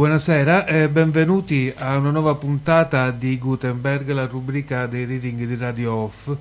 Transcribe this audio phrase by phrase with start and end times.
[0.00, 5.92] Buonasera e benvenuti a una nuova puntata di Gutenberg, la rubrica dei reading di Radio
[5.92, 6.34] Off.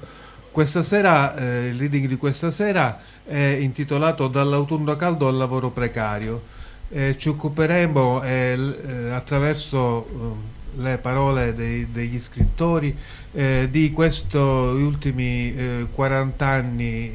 [0.50, 6.42] Questa sera, eh, il reading di questa sera è intitolato Dall'autunno caldo al lavoro precario.
[6.88, 8.58] Eh, ci occuperemo eh,
[8.88, 12.96] eh attraverso eh, le parole dei, degli scrittori
[13.34, 17.12] eh, di questi ultimi 40 anni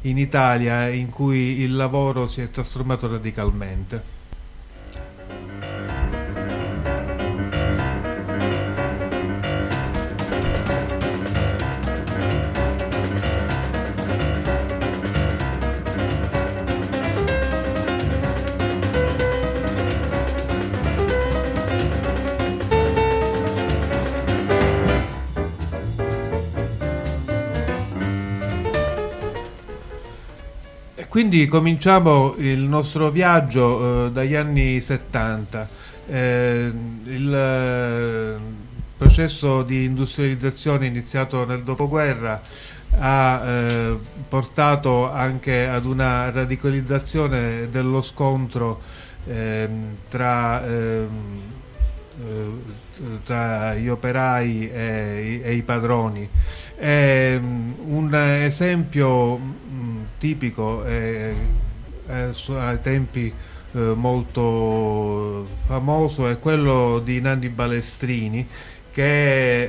[0.00, 4.11] in Italia in cui il lavoro si è trasformato radicalmente.
[31.12, 35.68] Quindi cominciamo il nostro viaggio eh, dagli anni 70.
[36.08, 36.72] Eh,
[37.04, 38.36] il eh,
[38.96, 42.40] processo di industrializzazione iniziato nel dopoguerra
[42.98, 48.80] ha eh, portato anche ad una radicalizzazione dello scontro
[49.26, 51.40] ehm, tra, ehm,
[52.24, 56.26] eh, tra, gli operai e, e i padroni.
[56.74, 59.38] È ehm, un esempio
[60.22, 61.34] tipico e,
[62.06, 63.32] ai tempi
[63.72, 68.46] eh, molto famoso è quello di Nanni Balestrini
[68.92, 69.62] che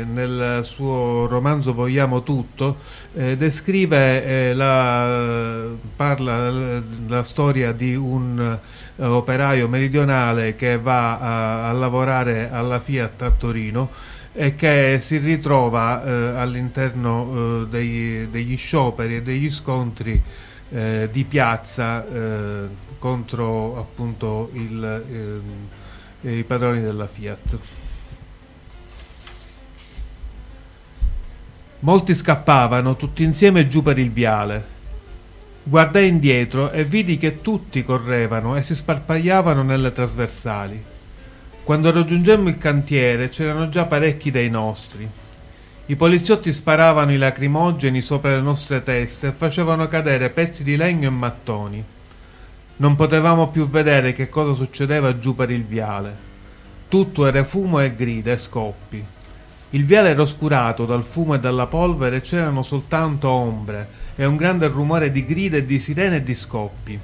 [0.00, 2.76] eh, nel suo romanzo Vogliamo tutto
[3.14, 5.64] eh, descrive eh, la,
[5.96, 8.38] parla la storia di un
[8.96, 13.90] eh, operaio meridionale che va a, a lavorare alla Fiat a Torino
[14.40, 20.18] e che si ritrova eh, all'interno eh, degli, degli, scioperi e degli scontri
[20.70, 22.66] eh, di piazza eh,
[22.98, 25.42] contro appunto il,
[26.22, 27.58] eh, i padroni della Fiat.
[31.80, 34.64] Molti scappavano tutti insieme giù per il viale.
[35.64, 40.89] Guardai indietro e vidi che tutti correvano e si sparpagliavano nelle trasversali.
[41.62, 45.08] Quando raggiungemmo il cantiere c'erano già parecchi dei nostri.
[45.86, 51.08] I poliziotti sparavano i lacrimogeni sopra le nostre teste e facevano cadere pezzi di legno
[51.08, 51.84] e mattoni.
[52.76, 56.28] Non potevamo più vedere che cosa succedeva giù per il viale.
[56.88, 59.04] Tutto era fumo e grida e scoppi.
[59.70, 64.36] Il viale era oscurato dal fumo e dalla polvere e c'erano soltanto ombre e un
[64.36, 66.98] grande rumore di grida e di sirene e di scoppi.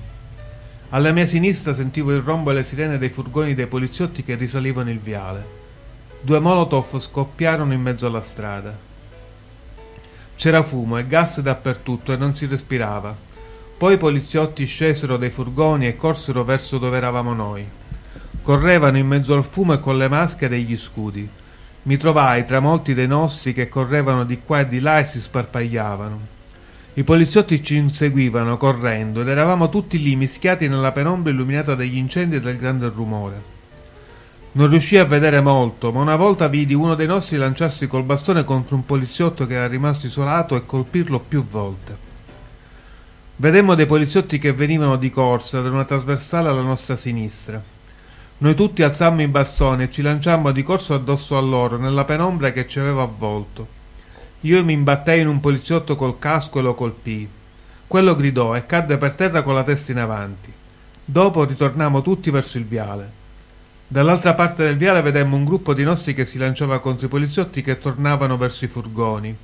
[0.91, 4.89] Alla mia sinistra sentivo il rombo e le sirene dei furgoni dei poliziotti che risalivano
[4.91, 5.45] il viale.
[6.21, 8.73] Due molotov scoppiarono in mezzo alla strada.
[10.37, 13.15] C'era fumo e gas dappertutto e non si respirava.
[13.77, 17.67] Poi i poliziotti scesero dai furgoni e corsero verso dove eravamo noi.
[18.41, 21.29] Correvano in mezzo al fumo e con le maschere e gli scudi.
[21.83, 25.21] Mi trovai tra molti dei nostri che correvano di qua e di là e si
[25.21, 26.36] sparpagliavano.
[26.99, 32.37] I poliziotti ci inseguivano correndo ed eravamo tutti lì mischiati nella penombra illuminata dagli incendi
[32.37, 33.43] e dal grande rumore.
[34.53, 38.45] Non riuscii a vedere molto, ma una volta vidi uno dei nostri lanciarsi col bastone
[38.45, 41.95] contro un poliziotto che era rimasto isolato e colpirlo più volte.
[43.37, 47.63] Vedemmo dei poliziotti che venivano di corsa da una trasversale alla nostra sinistra.
[48.39, 52.53] Noi tutti alzammo i bastoni e ci lanciammo di corso addosso a loro nella penombra
[52.53, 53.76] che ci aveva avvolto.
[54.47, 57.29] Io mi imbattei in un poliziotto col casco e lo colpii.
[57.89, 60.53] Quello gridò e cadde per terra con la testa in avanti.
[61.05, 63.11] Dopo ritornammo tutti verso il viale.
[63.89, 67.61] Dall'altra parte del viale vedemmo un gruppo di nostri che si lanciava contro i poliziotti
[67.61, 69.37] che tornavano verso i furgoni.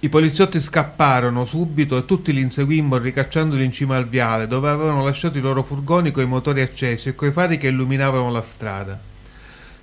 [0.00, 5.04] I poliziotti scapparono subito e tutti li inseguimmo ricacciandoli in cima al viale, dove avevano
[5.04, 9.07] lasciato i loro furgoni coi motori accesi e coi fari che illuminavano la strada.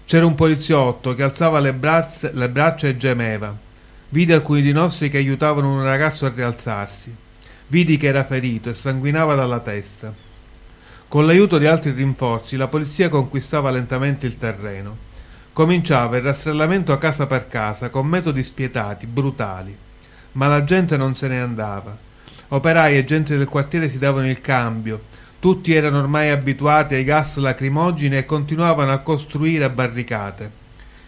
[0.05, 3.55] C'era un poliziotto che alzava le, brazze, le braccia e gemeva.
[4.09, 7.13] Vidi alcuni di nostri che aiutavano un ragazzo a rialzarsi.
[7.67, 10.13] Vidi che era ferito e sanguinava dalla testa.
[11.07, 14.95] Con l'aiuto di altri rinforzi la polizia conquistava lentamente il terreno.
[15.51, 19.75] Cominciava il rastrellamento casa per casa con metodi spietati, brutali.
[20.33, 21.97] Ma la gente non se ne andava.
[22.49, 25.01] Operai e gente del quartiere si davano il cambio,
[25.45, 30.49] tutti erano ormai abituati ai gas lacrimogeni e continuavano a costruire barricate.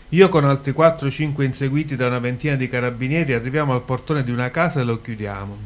[0.09, 4.51] Io con altri 4-5 inseguiti da una ventina di carabinieri arriviamo al portone di una
[4.51, 5.57] casa e lo chiudiamo.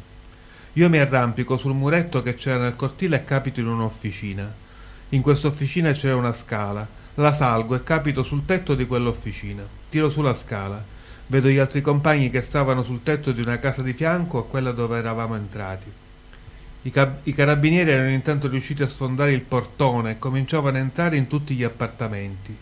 [0.71, 4.49] Io mi arrampico sul muretto che c'era nel cortile e capito in un'officina.
[5.09, 6.87] In questa officina c'era una scala.
[7.15, 9.63] La salgo e capito sul tetto di quell'officina.
[9.89, 10.81] Tiro sulla scala.
[11.27, 14.71] Vedo gli altri compagni che stavano sul tetto di una casa di fianco a quella
[14.71, 16.00] dove eravamo entrati.
[16.83, 16.91] I,
[17.23, 21.53] I, carabinieri erano intanto riusciti a sfondare il portone e cominciavano a entrare in tutti
[21.53, 22.55] gli appartamenti.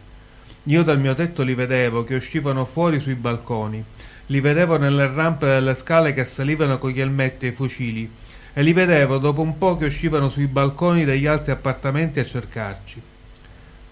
[0.63, 3.81] Io dal mio tetto li vedevo che uscivano fuori sui balconi,
[4.25, 8.11] li vedevo nelle rampe delle scale che salivano con gli elmetti e i fucili
[8.53, 13.01] e li vedevo dopo un po' che uscivano sui balconi degli altri appartamenti a cercarci.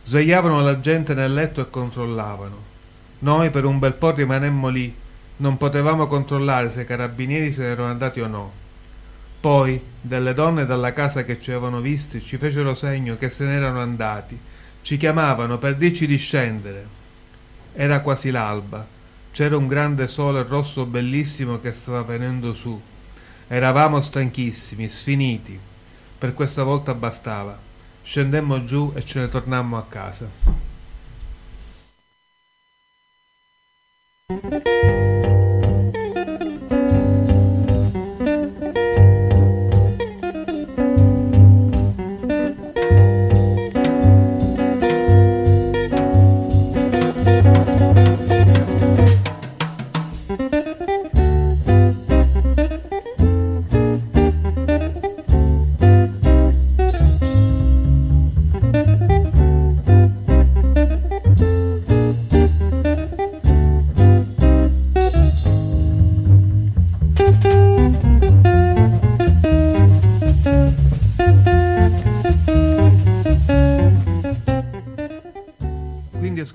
[0.04, 2.76] Svegliavano la gente nel letto e controllavano.
[3.20, 4.94] Noi per un bel po' rimanemmo lì,
[5.38, 8.66] non potevamo controllare se i carabinieri se ne erano andati o no.
[9.40, 13.80] Poi, delle donne dalla casa che ci avevano visti, ci fecero segno che se n'erano
[13.80, 14.38] andati.
[14.82, 16.88] Ci chiamavano per dirci di scendere.
[17.74, 18.86] Era quasi l'alba.
[19.32, 22.82] C'era un grande sole rosso bellissimo che stava venendo su.
[23.48, 25.60] Eravamo stanchissimi, sfiniti.
[26.18, 27.58] Per questa volta bastava.
[28.02, 30.56] Scendemmo giù e ce ne tornammo a casa.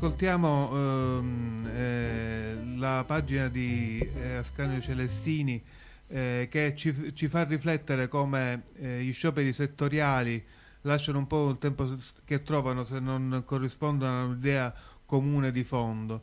[0.03, 5.63] Ascoltiamo ehm, eh, la pagina di eh, Ascanio Celestini
[6.09, 10.45] eh, che ci, ci, fa riflettere come eh, gli scioperi settoriali
[10.81, 11.89] lasciano un po' il tempo
[12.25, 14.75] che trovano se non corrispondono a un'idea
[15.07, 16.23] comune di fondo.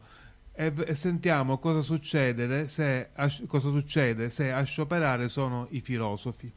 [0.51, 6.51] E, e sentiamo cosa succede, se a, cosa succede se a scioperare sono i filosofi.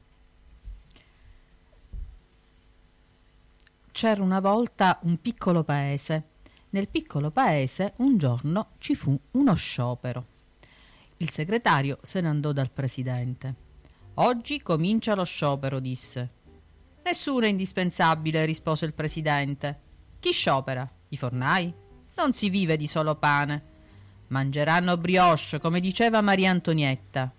[3.92, 6.30] C'era una volta un piccolo paese
[6.72, 10.26] nel piccolo paese un giorno ci fu uno sciopero.
[11.18, 13.54] Il segretario se ne andò dal presidente.
[14.14, 16.40] Oggi comincia lo sciopero, disse.
[17.04, 19.80] Nessuno è indispensabile, rispose il presidente.
[20.18, 20.88] Chi sciopera?
[21.08, 21.72] I fornai?
[22.14, 23.70] Non si vive di solo pane.
[24.28, 27.32] Mangeranno brioche, come diceva Maria Antonietta.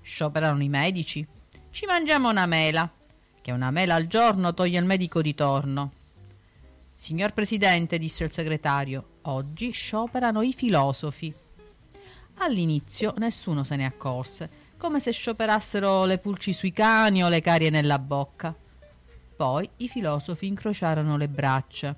[0.00, 1.26] Scioperano i medici?
[1.70, 2.90] Ci mangiamo una mela,
[3.40, 5.92] che una mela al giorno toglie il medico di torno.
[7.02, 11.34] Signor Presidente, disse il segretario, oggi scioperano i filosofi.
[12.34, 17.70] All'inizio nessuno se ne accorse, come se scioperassero le pulci sui cani o le carie
[17.70, 18.54] nella bocca.
[19.34, 21.92] Poi i filosofi incrociarono le braccia.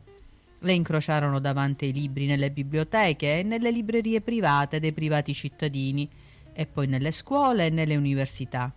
[0.60, 6.08] Le incrociarono davanti ai libri nelle biblioteche e nelle librerie private dei privati cittadini,
[6.50, 8.72] e poi nelle scuole e nelle università.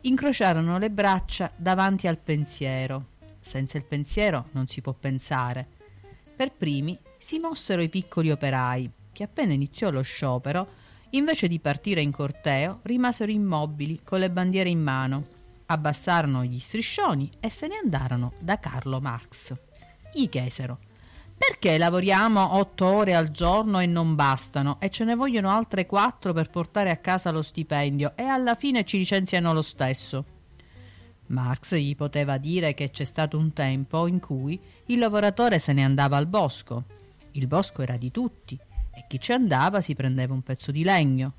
[0.00, 3.09] Incrociarono le braccia davanti al pensiero,
[3.50, 5.66] senza il pensiero non si può pensare.
[6.36, 10.68] Per primi si mossero i piccoli operai, che appena iniziò lo sciopero,
[11.10, 15.26] invece di partire in corteo, rimasero immobili con le bandiere in mano,
[15.66, 19.52] abbassarono gli striscioni e se ne andarono da Carlo Marx.
[20.14, 20.78] Gli chiesero
[21.36, 26.34] perché lavoriamo otto ore al giorno e non bastano e ce ne vogliono altre quattro
[26.34, 30.39] per portare a casa lo stipendio e alla fine ci licenziano lo stesso.
[31.30, 35.84] Marx gli poteva dire che c'è stato un tempo in cui il lavoratore se ne
[35.84, 36.84] andava al bosco.
[37.32, 38.58] Il bosco era di tutti
[38.92, 41.34] e chi ci andava si prendeva un pezzo di legno.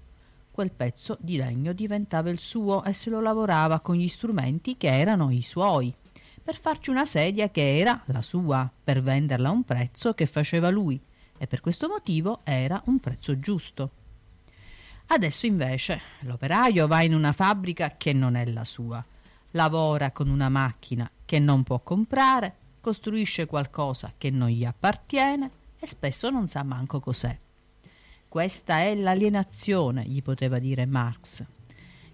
[0.51, 4.87] Quel pezzo di legno diventava il suo e se lo lavorava con gli strumenti che
[4.87, 5.93] erano i suoi,
[6.41, 10.69] per farci una sedia che era la sua, per venderla a un prezzo che faceva
[10.69, 10.99] lui
[11.37, 13.91] e per questo motivo era un prezzo giusto.
[15.07, 19.03] Adesso invece l'operaio va in una fabbrica che non è la sua
[19.51, 25.87] lavora con una macchina che non può comprare, costruisce qualcosa che non gli appartiene e
[25.87, 27.37] spesso non sa manco cos'è.
[28.27, 31.43] Questa è l'alienazione, gli poteva dire Marx,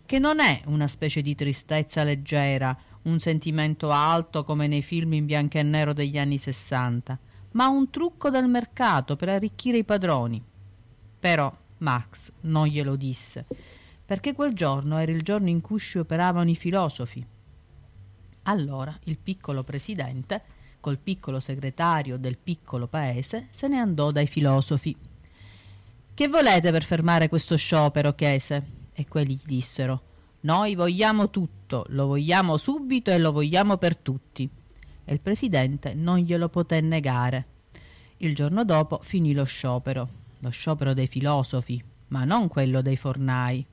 [0.05, 5.25] che non è una specie di tristezza leggera, un sentimento alto come nei film in
[5.25, 7.17] bianco e nero degli anni sessanta,
[7.51, 10.43] ma un trucco del mercato per arricchire i padroni.
[11.19, 13.45] Però Marx non glielo disse,
[14.07, 17.21] perché quel giorno era il giorno in cui scioperavano i filosofi.
[18.43, 20.41] Allora il piccolo presidente,
[20.79, 24.95] col piccolo segretario del piccolo paese, se ne andò dai filosofi.
[26.13, 28.13] Che volete per fermare questo sciopero?
[28.13, 28.75] chiese.
[28.93, 30.01] E quelli gli dissero
[30.41, 34.49] Noi vogliamo tutto, lo vogliamo subito e lo vogliamo per tutti.
[35.03, 37.45] E il presidente non glielo poté negare.
[38.19, 40.09] Il giorno dopo finì lo sciopero,
[40.39, 43.65] lo sciopero dei filosofi, ma non quello dei fornai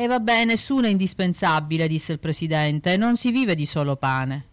[0.00, 4.46] E va bene, nessuno è indispensabile, disse il presidente, non si vive di solo pane.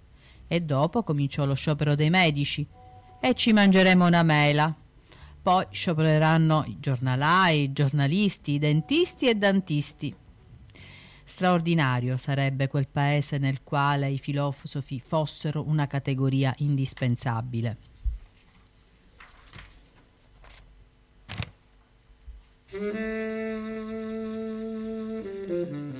[0.47, 2.65] E dopo cominciò lo sciopero dei medici
[3.19, 4.75] e ci mangeremo una mela.
[5.43, 10.15] Poi sciopereranno i giornalai, i giornalisti, i dentisti e dantisti.
[11.23, 17.77] Straordinario sarebbe quel paese nel quale i filosofi fossero una categoria indispensabile.
[22.71, 24.64] Allora,
[25.55, 25.95] col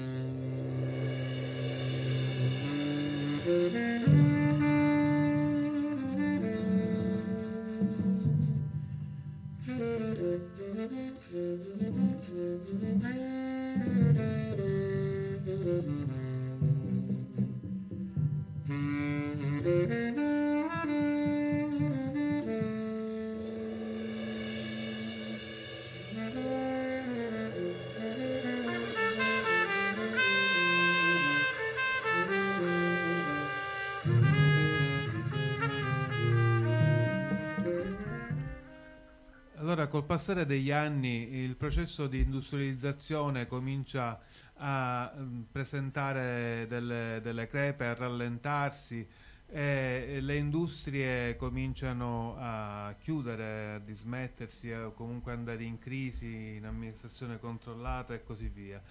[40.15, 44.17] passare degli anni il processo di industrializzazione comincia
[44.53, 49.05] a mm, presentare delle, delle crepe, a rallentarsi
[49.45, 57.37] e le industrie cominciano a chiudere, a dismettersi, o comunque andare in crisi, in amministrazione
[57.37, 58.81] controllata e così via.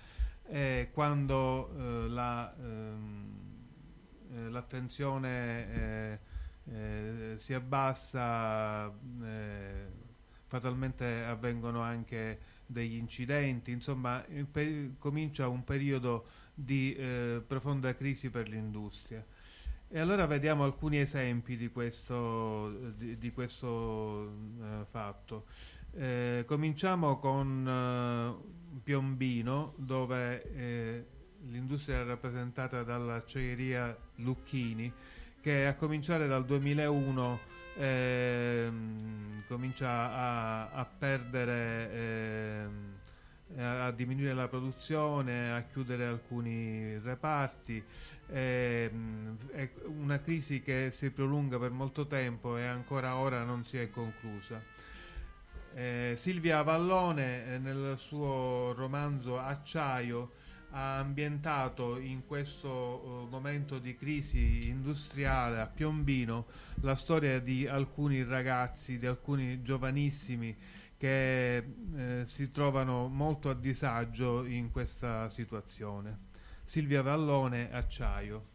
[0.47, 3.39] E quando eh, la, ehm,
[4.31, 6.19] eh, l'attenzione eh,
[6.67, 10.04] eh si abbassa eh,
[10.55, 14.25] fatalmente avvengono anche degli incidenti, insomma
[14.99, 19.25] comincia un periodo di eh, profonda crisi per l'industria.
[19.89, 24.31] E allora vediamo alcuni esempi di questo, di, di questo
[24.61, 25.47] eh, fatto.
[25.93, 31.05] Eh, cominciamo con eh, Piombino, dove eh,
[31.51, 34.93] l'industria è rappresentata dall'acciaieria Lucchini,
[35.41, 42.93] che a cominciare dal 2001 ehm, comincia a, a perdere, ehm,
[43.59, 47.83] a diminuire la produzione, a chiudere alcuni reparti.
[48.31, 53.79] Ehm, è una crisi che si prolunga per molto tempo e ancora ora non si
[53.79, 54.63] è conclusa.
[55.75, 60.31] Eh, Silvia Vallone eh, nel suo romanzo Acciaio
[60.77, 66.47] ha ambientato in questo uh, momento di crisi industriale a Piombino
[66.81, 70.57] la storia di alcuni ragazzi, di alcuni giovanissimi
[70.97, 76.33] che eh, si trovano molto a disagio in questa situazione.
[76.65, 78.53] Silvia Vallone, Acciaio.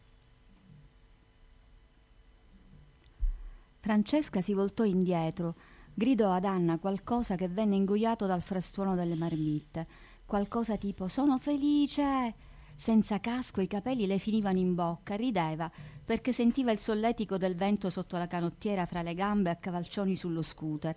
[3.80, 5.56] Francesca si voltò indietro,
[5.94, 12.36] gridò ad Anna qualcosa che venne ingoiato dal frastuono delle marmitte qualcosa tipo sono felice.
[12.76, 15.70] Senza casco i capelli le finivano in bocca, rideva
[16.06, 20.44] perché sentiva il solletico del vento sotto la canottiera fra le gambe a cavalcioni sullo
[20.44, 20.96] scooter.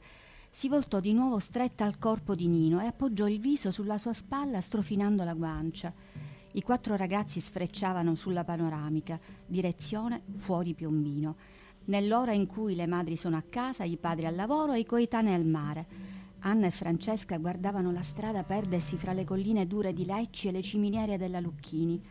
[0.51, 4.13] Si voltò di nuovo stretta al corpo di Nino e appoggiò il viso sulla sua
[4.13, 5.93] spalla strofinando la guancia.
[6.53, 11.37] I quattro ragazzi sfrecciavano sulla panoramica, direzione fuori Piombino,
[11.87, 15.35] nell'ora in cui le madri sono a casa, i padri al lavoro e i coetanei
[15.35, 16.21] al mare.
[16.45, 20.63] Anna e Francesca guardavano la strada perdersi fra le colline dure di Lecci e le
[20.63, 22.03] ciminiere della Lucchini.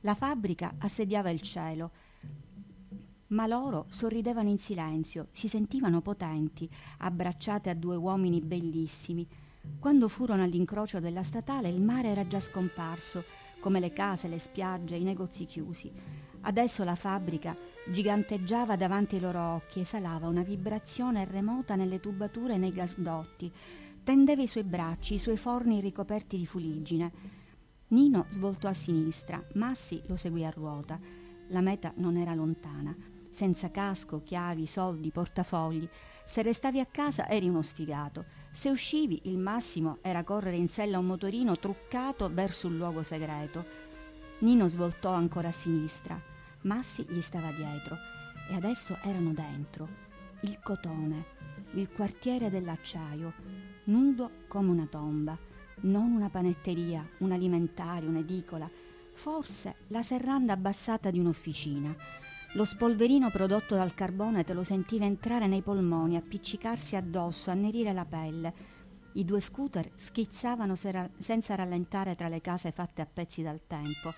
[0.00, 1.90] La fabbrica assediava il cielo,
[3.28, 9.26] ma loro sorridevano in silenzio, si sentivano potenti, abbracciate a due uomini bellissimi.
[9.78, 13.24] Quando furono all'incrocio della statale il mare era già scomparso,
[13.58, 15.90] come le case, le spiagge, i negozi chiusi.
[16.44, 17.56] Adesso la fabbrica
[17.86, 23.52] giganteggiava davanti ai loro occhi, esalava una vibrazione remota nelle tubature e nei gasdotti,
[24.02, 27.12] tendeva i suoi bracci, i suoi forni ricoperti di fuliggine.
[27.88, 30.98] Nino svoltò a sinistra, Massi lo seguì a ruota.
[31.48, 32.96] La meta non era lontana.
[33.30, 35.88] Senza casco, chiavi, soldi, portafogli.
[36.24, 38.24] Se restavi a casa eri uno sfigato.
[38.50, 43.64] Se uscivi, il massimo era correre in sella un motorino truccato verso un luogo segreto.
[44.40, 46.31] Nino svoltò ancora a sinistra.
[46.62, 47.96] Massi gli stava dietro
[48.48, 49.88] e adesso erano dentro.
[50.42, 51.24] Il cotone,
[51.72, 53.32] il quartiere dell'acciaio,
[53.84, 55.36] nudo come una tomba,
[55.82, 58.70] non una panetteria, un alimentare, un'edicola,
[59.14, 61.94] forse la serranda abbassata di un'officina.
[62.54, 68.04] Lo spolverino prodotto dal carbone te lo sentiva entrare nei polmoni, appiccicarsi addosso, annerire la
[68.04, 68.54] pelle.
[69.14, 74.12] I due scooter schizzavano senza rallentare tra le case fatte a pezzi dal tempo.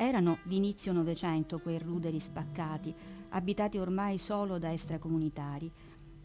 [0.00, 2.94] Erano d'inizio Novecento quei ruderi spaccati,
[3.30, 5.68] abitati ormai solo da extracomunitari.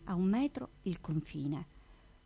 [0.04, 1.66] A un metro il confine.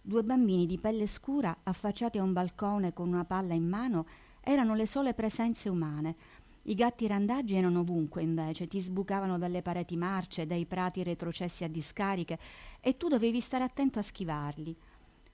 [0.01, 4.07] Due bambini di pelle scura affacciati a un balcone con una palla in mano
[4.41, 6.15] erano le sole presenze umane.
[6.63, 11.69] I gatti randaggi erano ovunque, invece, ti sbucavano dalle pareti marce, dai prati retrocessi a
[11.69, 12.37] discariche,
[12.81, 14.75] e tu dovevi stare attento a schivarli.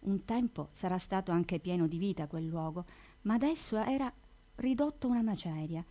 [0.02, 2.86] Un tempo sarà stato anche pieno di vita quel luogo,
[3.22, 4.14] ma adesso era
[4.58, 5.84] ridotto una maceria.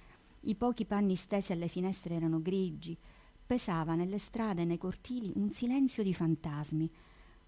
[0.45, 2.99] I pochi panni stesi alle finestre erano grigi,
[3.47, 6.91] pesava nelle strade e nei cortili un silenzio di fantasmi,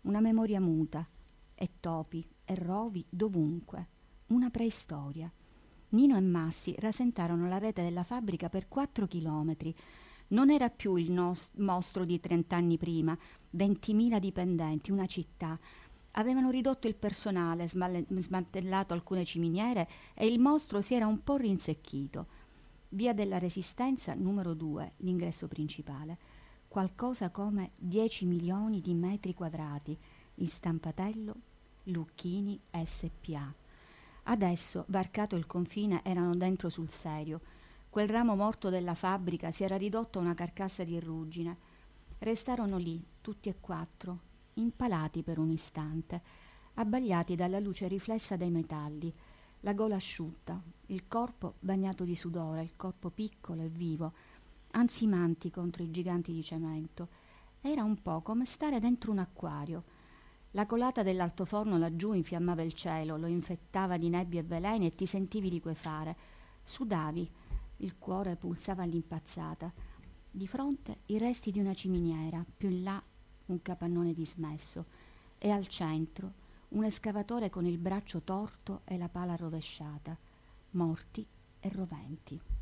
[0.02, 1.04] una memoria muta,
[1.56, 3.88] e topi e rovi dovunque,
[4.28, 5.28] una preistoria.
[5.90, 9.74] Nino e Massi rasentarono la rete della fabbrica per quattro chilometri.
[10.28, 13.18] Non era più il nos- mostro di trent'anni prima,
[13.50, 15.58] ventimila dipendenti, una città.
[16.12, 21.36] Avevano ridotto il personale, smalle- smantellato alcune ciminiere e il mostro si era un po'
[21.36, 22.33] rinsecchito.
[22.94, 26.16] Via della Resistenza numero 2, l'ingresso principale.
[26.68, 29.98] Qualcosa come 10 milioni di metri quadrati.
[30.36, 31.34] Il stampatello
[31.86, 33.52] Lucchini SPA.
[34.22, 37.40] Adesso, varcato il confine, erano dentro sul serio.
[37.90, 41.56] Quel ramo morto della fabbrica si era ridotto a una carcassa di ruggine.
[42.20, 44.20] Restarono lì, tutti e quattro,
[44.54, 46.22] impalati per un istante,
[46.74, 49.12] abbagliati dalla luce riflessa dei metalli,
[49.64, 54.12] la gola asciutta, il corpo bagnato di sudore, il corpo piccolo e vivo,
[54.72, 57.08] ansimanti contro i giganti di cemento.
[57.62, 59.84] Era un po' come stare dentro un acquario.
[60.50, 65.06] La colata dell'altoforno laggiù infiammava il cielo, lo infettava di nebbie e veleni e ti
[65.06, 66.14] sentivi liquefare.
[66.62, 67.30] Sudavi,
[67.78, 69.72] il cuore pulsava all'impazzata.
[70.30, 73.02] Di fronte i resti di una ciminiera, più in là
[73.46, 74.84] un capannone dismesso
[75.38, 80.16] e al centro un escavatore con il braccio torto e la pala rovesciata,
[80.70, 81.26] morti
[81.60, 82.53] e roventi.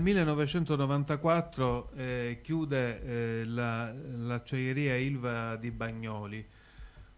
[0.00, 6.42] Nel 1994 eh, chiude eh, la, l'acciaieria Ilva di Bagnoli,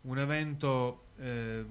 [0.00, 1.64] un evento eh,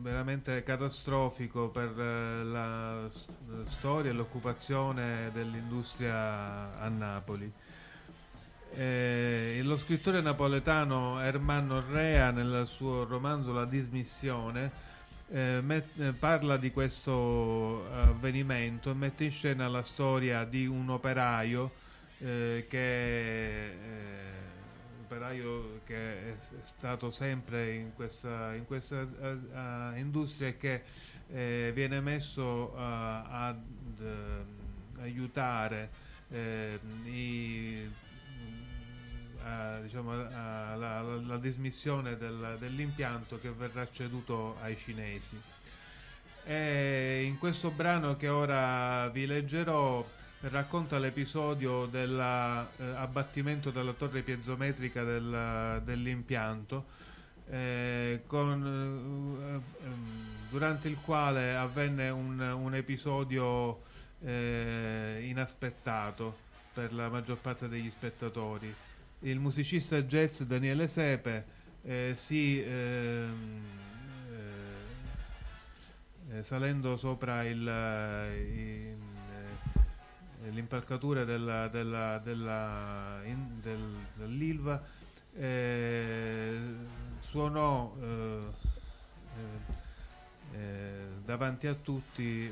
[0.00, 3.10] veramente catastrofico per eh, la,
[3.64, 7.52] storia e l'occupazione dell'industria a Napoli.
[8.74, 14.70] Eh, lo scrittore napoletano Ermanno Rea nel suo romanzo La dismissione
[15.30, 20.88] eh, met- eh, parla di questo avvenimento e mette in scena la storia di un
[20.88, 21.70] operaio
[22.18, 23.74] eh, che, eh,
[25.04, 29.36] operaio che è, stato sempre in questa, in questa eh,
[29.96, 30.82] eh, industria e che
[31.30, 33.60] eh, viene messo eh, ad
[34.00, 35.90] eh, aiutare
[36.30, 37.88] eh, i
[39.44, 45.40] a, diciamo, a- la, la- la dismissione del- dell'impianto che verrà ceduto ai cinesi.
[46.44, 50.06] E in questo brano che ora vi leggerò
[50.40, 56.84] racconta l'episodio dell'abbattimento della torre piezometrica del- dell'impianto
[57.50, 63.82] eh, con, eh, ehm, durante il quale avvenne un, un episodio
[64.24, 66.36] eh, inaspettato
[66.72, 68.72] per la maggior parte degli spettatori
[69.20, 71.44] il musicista jazz Daniele Sepe
[71.82, 73.64] eh, si ehm,
[76.30, 78.96] eh, eh, salendo sopra eh,
[80.44, 83.20] eh, l'impalcatura della, della, della,
[83.60, 84.82] del- dell'Ilva
[85.36, 86.58] eh,
[87.20, 87.94] suonò
[91.24, 92.50] davanti a tutti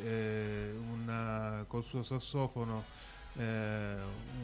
[0.92, 2.85] una- col suo sassofono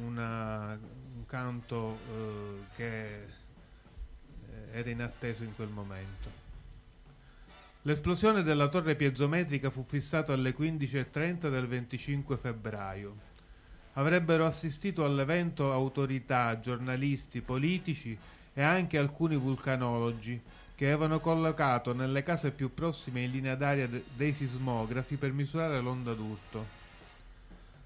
[0.05, 0.79] una-
[1.15, 3.27] un canto eh, che eh,
[4.73, 6.41] era inatteso in quel momento.
[7.83, 13.31] L'esplosione della torre piezometrica fu fissata alle 15.30 del 25 febbraio.
[13.95, 18.17] Avrebbero assistito all'evento autorità, giornalisti, politici
[18.55, 20.41] e anche alcuni vulcanologi
[20.75, 25.81] che avevano collocato nelle case più prossime in linea d'aria de- dei sismografi per misurare
[25.81, 26.81] l'onda d'urto.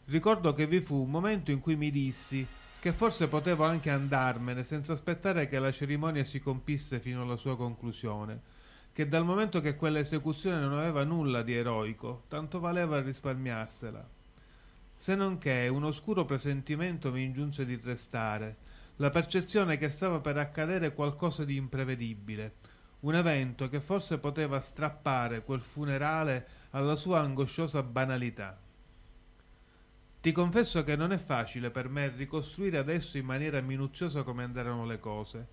[0.07, 2.47] Ricordo che vi fu un momento in cui mi dissi
[2.87, 7.57] che forse potevo anche andarmene senza aspettare che la cerimonia si compisse fino alla sua
[7.57, 8.41] conclusione,
[8.93, 14.09] che dal momento che quella esecuzione non aveva nulla di eroico, tanto valeva risparmiarsela.
[14.95, 18.55] Se non che un oscuro presentimento mi ingiunse di restare,
[18.99, 22.55] la percezione che stava per accadere qualcosa di imprevedibile,
[23.01, 28.57] un evento che forse poteva strappare quel funerale alla sua angosciosa banalità.
[30.27, 34.85] Ti confesso che non è facile per me ricostruire adesso in maniera minuziosa come andarono
[34.85, 35.47] le cose.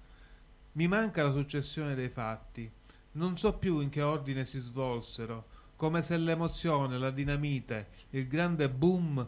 [0.72, 2.68] Mi manca la successione dei fatti.
[3.12, 8.68] Non so più in che ordine si svolsero, come se l'emozione, la dinamite, il grande
[8.68, 9.24] boom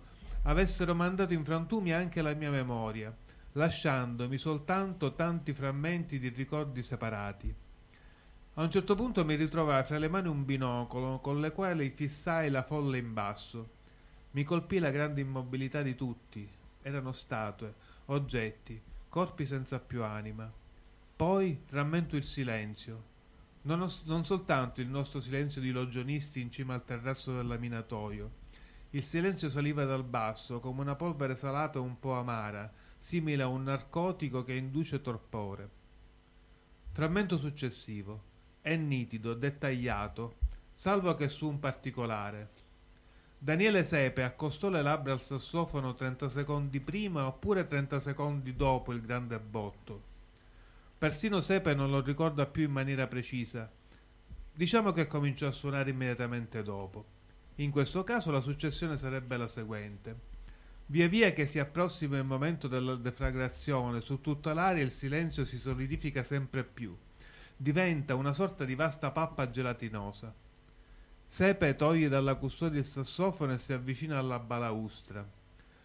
[0.46, 3.16] avessero mandato in frantumi anche la mia memoria,
[3.52, 7.54] lasciandomi soltanto tanti frammenti di ricordi separati.
[8.56, 12.50] A un certo punto mi ritrovai fra le mani un binocolo con le quali fissai
[12.50, 13.75] la folla in basso.
[14.36, 16.46] Mi colpì la grande immobilità di tutti.
[16.82, 17.74] Erano statue,
[18.08, 20.52] oggetti, corpi senza più anima.
[21.16, 23.04] Poi rammento il silenzio,
[23.62, 28.30] non, os- non soltanto il nostro silenzio di logionisti in cima al terrazzo del laminatoio.
[28.90, 32.70] Il silenzio saliva dal basso come una polvere salata un po' amara,
[33.00, 35.70] simile a un narcotico che induce torpore.
[36.92, 38.34] Frammento successivo.
[38.60, 40.36] È nitido, dettagliato,
[40.74, 42.64] salvo che su un particolare.
[43.38, 49.02] Daniele Sepe accostò le labbra al sassofono 30 secondi prima oppure 30 secondi dopo il
[49.02, 50.14] grande botto.
[50.98, 53.70] Persino Sepe non lo ricorda più in maniera precisa.
[54.54, 57.06] Diciamo che cominciò a suonare immediatamente dopo.
[57.56, 60.34] In questo caso la successione sarebbe la seguente.
[60.88, 65.58] Via via che si approssima il momento della deflagrazione, su tutta l'aria il silenzio si
[65.58, 66.96] solidifica sempre più.
[67.56, 70.34] Diventa una sorta di vasta pappa gelatinosa.
[71.28, 75.28] Sepe toglie dalla custodia il sassofono e si avvicina alla balaustra.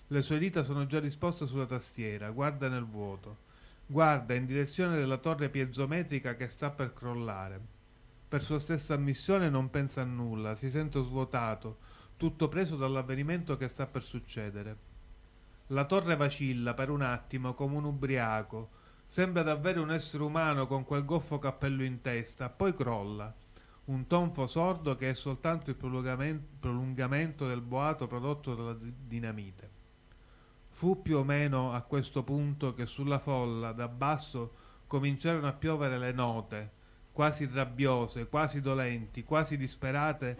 [0.06, 3.48] Le sue dita sono già disposte sulla tastiera, guarda nel vuoto.
[3.86, 7.60] Guarda in direzione della torre piezometrica che sta per crollare.
[8.28, 11.78] Per sua stessa ammissione non pensa a nulla, si sente svuotato,
[12.16, 14.76] tutto preso dall'avvenimento che sta per succedere.
[15.68, 18.70] La torre vacilla per un attimo come un ubriaco,
[19.06, 23.34] sembra davvero un essere umano con quel goffo cappello in testa, poi crolla.
[23.90, 29.68] Un tonfo sordo che è soltanto il prolungamento del boato prodotto dalla dinamite.
[30.68, 34.54] Fu più o meno a questo punto che sulla folla da basso
[34.86, 36.70] cominciarono a piovere le note,
[37.10, 40.36] quasi rabbiose, quasi dolenti, quasi disperate,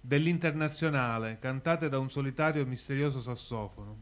[0.00, 3.96] dell'internazionale, cantate da un solitario e misterioso sassofono.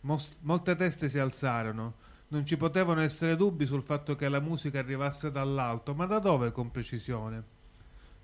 [0.00, 1.94] Most- molte teste si alzarono,
[2.28, 6.50] non ci potevano essere dubbi sul fatto che la musica arrivasse dall'alto, ma da dove
[6.50, 7.58] con precisione?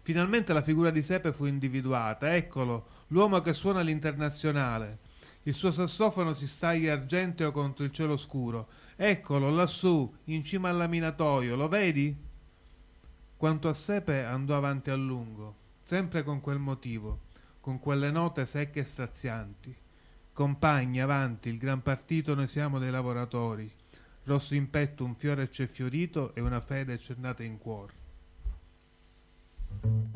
[0.07, 4.99] Finalmente la figura di Sepe fu individuata, eccolo, l'uomo che suona l'internazionale,
[5.43, 8.69] il suo sassofono si staglia argenteo contro il cielo scuro.
[8.95, 12.17] Eccolo, lassù, in cima al laminatoio, lo vedi?
[13.37, 17.23] Quanto a Sepe andò avanti a lungo, sempre con quel motivo,
[17.61, 19.75] con quelle note secche e strazianti.
[20.33, 23.69] Compagni, avanti, il gran partito noi siamo dei lavoratori.
[24.23, 28.05] Rosso in petto un fiore c'è fiorito e una fede c'è nata in cuore.
[29.87, 30.16] Thank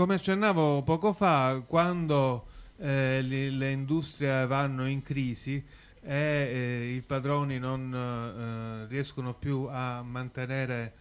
[0.00, 2.46] Come accennavo poco fa, quando
[2.78, 5.62] eh, le, le, industrie vanno in crisi
[6.00, 10.94] e eh, i padroni non eh, riescono più a mantenere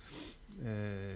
[0.61, 1.15] eh,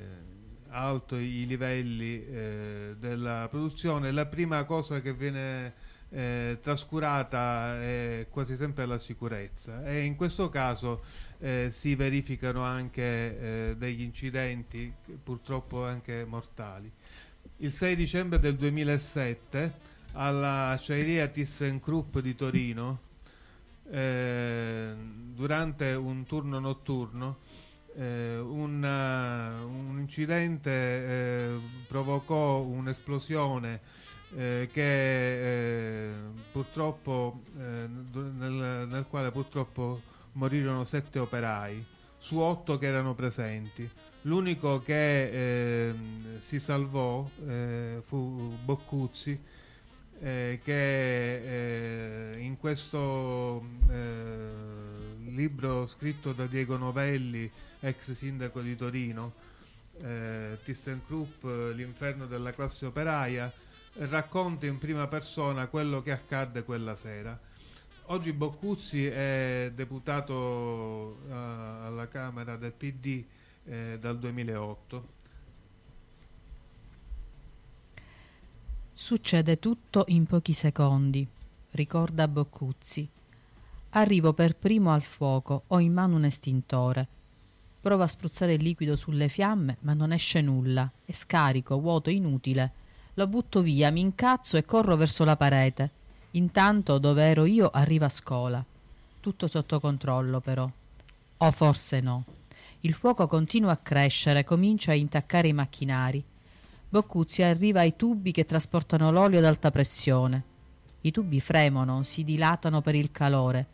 [0.69, 5.74] alto i livelli eh, della produzione, la prima cosa che viene
[6.10, 9.86] eh, trascurata è quasi sempre la sicurezza.
[9.86, 11.04] E in questo caso
[11.39, 14.89] eh, si verificano anche degli incidenti
[15.22, 16.89] purtroppo anche mortali
[17.63, 19.73] il 6 dicembre del 2007
[20.13, 22.99] alla acciaieria ThyssenKrupp di Torino
[23.89, 24.93] eh,
[25.34, 27.38] durante un turno notturno
[27.95, 33.80] eh, una, un incidente eh, provocò un'esplosione
[34.36, 36.13] eh, che eh,
[36.52, 40.02] purtroppo nel, nel quale purtroppo
[40.34, 41.86] morirono sette operai
[42.17, 43.89] su otto che erano presenti
[44.25, 45.93] L'unico che eh,
[46.39, 49.38] si salvò eh, fu Boccuzzi
[50.21, 54.51] eh, che eh, in questo eh,
[55.25, 59.33] libro scritto da Diego Novelli, ex sindaco di Torino,
[60.01, 61.43] eh, ThyssenKrupp,
[61.75, 63.51] l'inferno della classe operaia,
[63.95, 67.38] racconta in prima persona quello che accadde quella sera.
[68.07, 73.23] Oggi Boccuzzi è deputato uh, alla Camera del PD
[73.65, 75.08] eh, dal 2008.
[78.93, 81.28] Succede tutto in pochi secondi,
[81.71, 83.10] ricorda Boccuzzi.
[83.95, 87.08] Arrivo per primo al fuoco, ho in mano un estintore.
[87.82, 90.89] Provo a spruzzare il liquido sulle fiamme, ma non esce nulla.
[91.04, 92.71] È scarico, vuoto, inutile.
[93.15, 95.89] Lo butto via, mi incazzo e corro verso la parete.
[96.32, 98.63] Intanto, dove ero io, arriva Scola.
[99.19, 100.69] Tutto sotto controllo, però.
[101.38, 102.23] O forse no.
[102.86, 106.22] Il fuoco continua a crescere, comincia a intaccare i macchinari.
[106.89, 110.43] Boccuzzi arriva ai tubi che trasportano l'olio ad alta pressione.
[111.00, 113.65] I tubi fremono, si dilatano per il calore.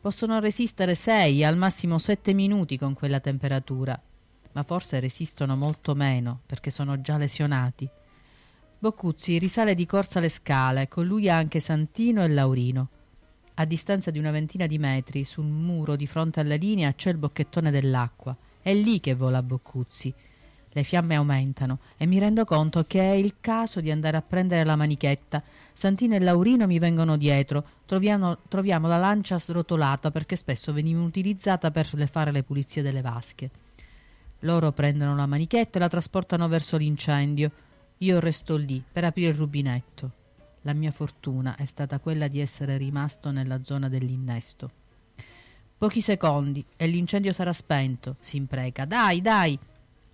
[0.00, 4.00] Possono resistere 6, al massimo 7 minuti con quella temperatura,
[4.50, 7.88] ma forse resistono molto meno perché sono già lesionati.
[8.80, 12.88] Boccuzzi risale di corsa le scale, con lui anche Santino e Laurino.
[13.54, 17.16] A distanza di una ventina di metri, sul muro di fronte alla linea, c'è il
[17.16, 18.36] bocchettone dell'acqua.
[18.66, 20.12] È lì che vola Boccuzzi.
[20.70, 24.64] Le fiamme aumentano e mi rendo conto che è il caso di andare a prendere
[24.64, 25.40] la manichetta.
[25.72, 27.64] Santino e Laurino mi vengono dietro.
[27.86, 33.50] Troviamo, troviamo la lancia srotolata perché spesso veniva utilizzata per fare le pulizie delle vasche.
[34.40, 37.52] Loro prendono la manichetta e la trasportano verso l'incendio.
[37.98, 40.10] Io resto lì per aprire il rubinetto.
[40.62, 44.85] La mia fortuna è stata quella di essere rimasto nella zona dell'innesto.
[45.78, 48.86] Pochi secondi e l'incendio sarà spento, si impreca.
[48.86, 49.58] Dai, dai!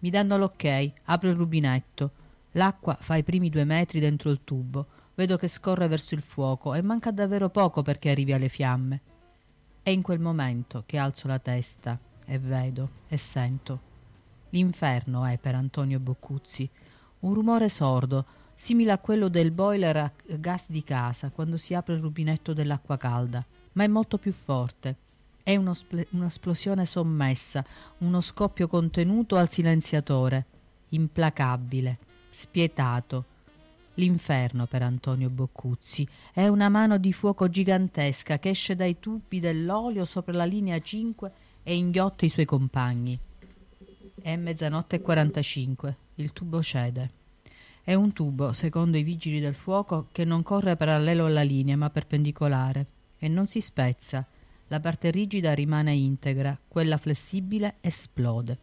[0.00, 2.10] Mi danno l'ok, apro il rubinetto.
[2.52, 4.86] L'acqua fa i primi due metri dentro il tubo.
[5.14, 9.00] Vedo che scorre verso il fuoco e manca davvero poco perché arrivi alle fiamme.
[9.84, 13.80] È in quel momento che alzo la testa e vedo e sento.
[14.50, 16.68] L'inferno è per Antonio Boccuzzi.
[17.20, 18.24] Un rumore sordo,
[18.56, 22.96] simile a quello del boiler a gas di casa quando si apre il rubinetto dell'acqua
[22.96, 25.10] calda, ma è molto più forte
[25.42, 27.64] è un'esplosione sommessa,
[27.98, 30.46] uno scoppio contenuto al silenziatore,
[30.90, 31.98] implacabile,
[32.30, 33.24] spietato.
[33.94, 40.06] L'inferno per Antonio Boccuzzi è una mano di fuoco gigantesca che esce dai tubi dell'olio
[40.06, 43.18] sopra la linea 5 e inghiotta i suoi compagni.
[44.20, 45.96] È mezzanotte e 45.
[46.16, 47.10] Il tubo cede.
[47.82, 51.90] È un tubo, secondo i vigili del fuoco, che non corre parallelo alla linea ma
[51.90, 52.86] perpendicolare
[53.18, 54.24] e non si spezza
[54.72, 58.58] la parte rigida rimane integra, quella flessibile esplode.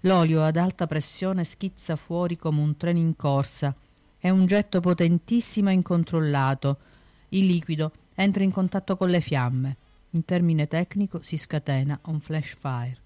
[0.00, 3.74] L'olio ad alta pressione schizza fuori come un treno in corsa.
[4.16, 6.78] È un getto potentissimo e incontrollato.
[7.30, 9.76] Il liquido entra in contatto con le fiamme.
[10.12, 12.96] In termine tecnico si scatena un flash fire.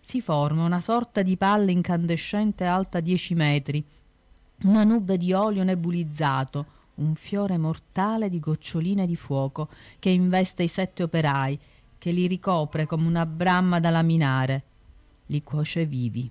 [0.00, 3.84] Si forma una sorta di palla incandescente alta 10 metri,
[4.64, 6.66] una nube di olio nebulizzato,
[6.98, 11.58] un fiore mortale di goccioline di fuoco che investe i sette operai,
[11.98, 14.62] che li ricopre come una bramma da laminare.
[15.26, 16.30] Li cuoce vivi.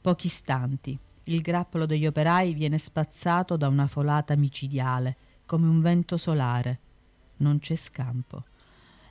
[0.00, 0.98] Pochi istanti.
[1.24, 5.16] Il grappolo degli operai viene spazzato da una folata micidiale,
[5.46, 6.78] come un vento solare.
[7.38, 8.44] Non c'è scampo.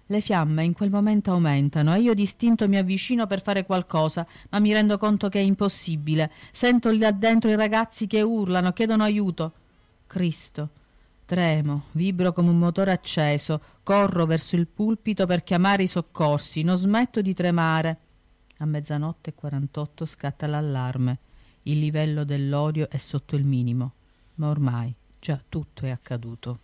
[0.08, 4.60] Le fiamme in quel momento aumentano e io distinto mi avvicino per fare qualcosa, ma
[4.60, 6.32] mi rendo conto che è impossibile.
[6.52, 9.54] Sento là dentro i ragazzi che urlano, chiedono aiuto.
[10.08, 10.70] Cristo.
[11.26, 16.78] Tremo, vibro come un motore acceso, corro verso il pulpito per chiamare i soccorsi, non
[16.78, 17.98] smetto di tremare.
[18.58, 21.20] A mezzanotte e 48 scatta l'allarme.
[21.64, 23.94] Il livello dell'odio è sotto il minimo,
[24.36, 26.60] ma ormai già tutto è accaduto.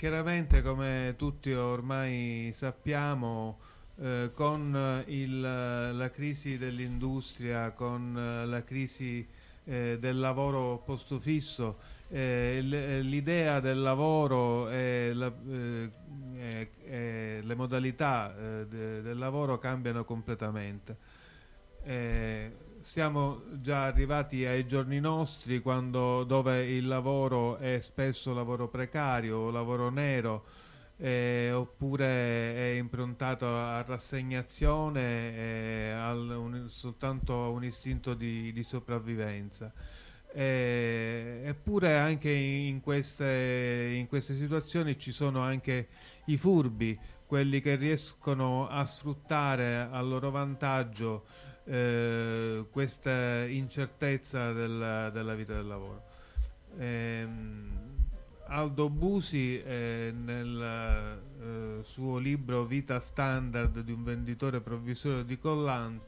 [0.00, 3.58] Chiaramente, come tutti ormai sappiamo,
[3.98, 8.14] eh, con il, la crisi dell'industria, con
[8.46, 9.28] la crisi
[9.64, 15.30] eh, del lavoro posto fisso, eh, l'idea del lavoro e la,
[16.34, 20.96] eh, le modalità eh, de, del lavoro cambiano completamente.
[22.80, 29.50] Eh, siamo già arrivati ai giorni nostri quando, dove il lavoro è spesso lavoro precario,
[29.50, 30.44] lavoro nero,
[30.96, 39.72] eh, oppure è improntato a rassegnazione e un, soltanto a un istinto di, di sopravvivenza.
[40.32, 45.88] Eh, eppure anche in queste, in queste situazioni ci sono anche
[46.26, 51.24] i furbi, quelli che riescono a sfruttare a loro vantaggio
[51.64, 56.02] eh, questa incertezza del, della vita del lavoro.
[56.78, 57.28] Eh,
[58.52, 66.02] Aldo Busi eh, nel eh, suo libro Vita standard di un venditore provvisorio di collant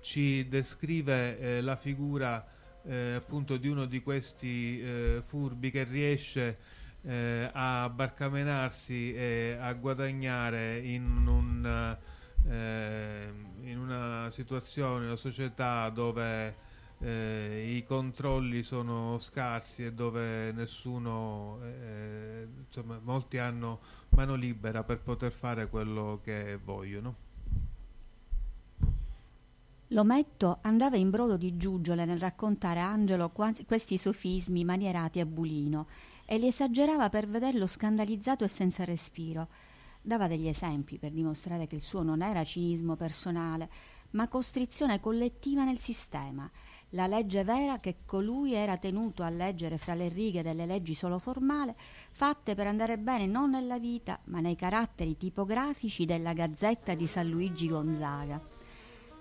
[0.00, 2.46] ci descrive eh, la figura
[2.84, 4.82] eh, appunto di uno di questi
[5.24, 11.96] furbi che riesce a barcamenarsi e a guadagnare in un
[12.48, 13.28] eh,
[13.62, 22.46] in una situazione, una società dove eh, i controlli sono scarsi e dove nessuno, eh,
[22.66, 27.28] insomma, molti hanno mano libera per poter fare quello che vogliono.
[29.92, 35.88] L'ometto andava in brodo di giuggiole nel raccontare a Angelo questi sofismi manierati a bulino
[36.26, 39.48] e li esagerava per vederlo scandalizzato e senza respiro.
[40.02, 43.68] Dava degli esempi per dimostrare che il suo non era cinismo personale,
[44.12, 46.50] ma costrizione collettiva nel sistema,
[46.94, 51.18] la legge vera che colui era tenuto a leggere fra le righe delle leggi solo
[51.18, 51.76] formale,
[52.10, 57.28] fatte per andare bene non nella vita, ma nei caratteri tipografici della Gazzetta di San
[57.28, 58.40] Luigi Gonzaga.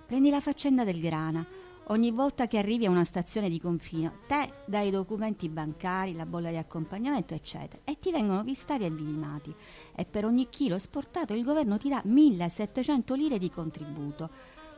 [0.07, 1.45] Prendi la faccenda del grana,
[1.91, 6.27] Ogni volta che arrivi a una stazione di confino, te dai i documenti bancari, la
[6.27, 9.51] bolla di accompagnamento, eccetera, e ti vengono vistati e vilimati.
[9.95, 14.29] E per ogni chilo esportato il governo ti dà 1700 lire di contributo.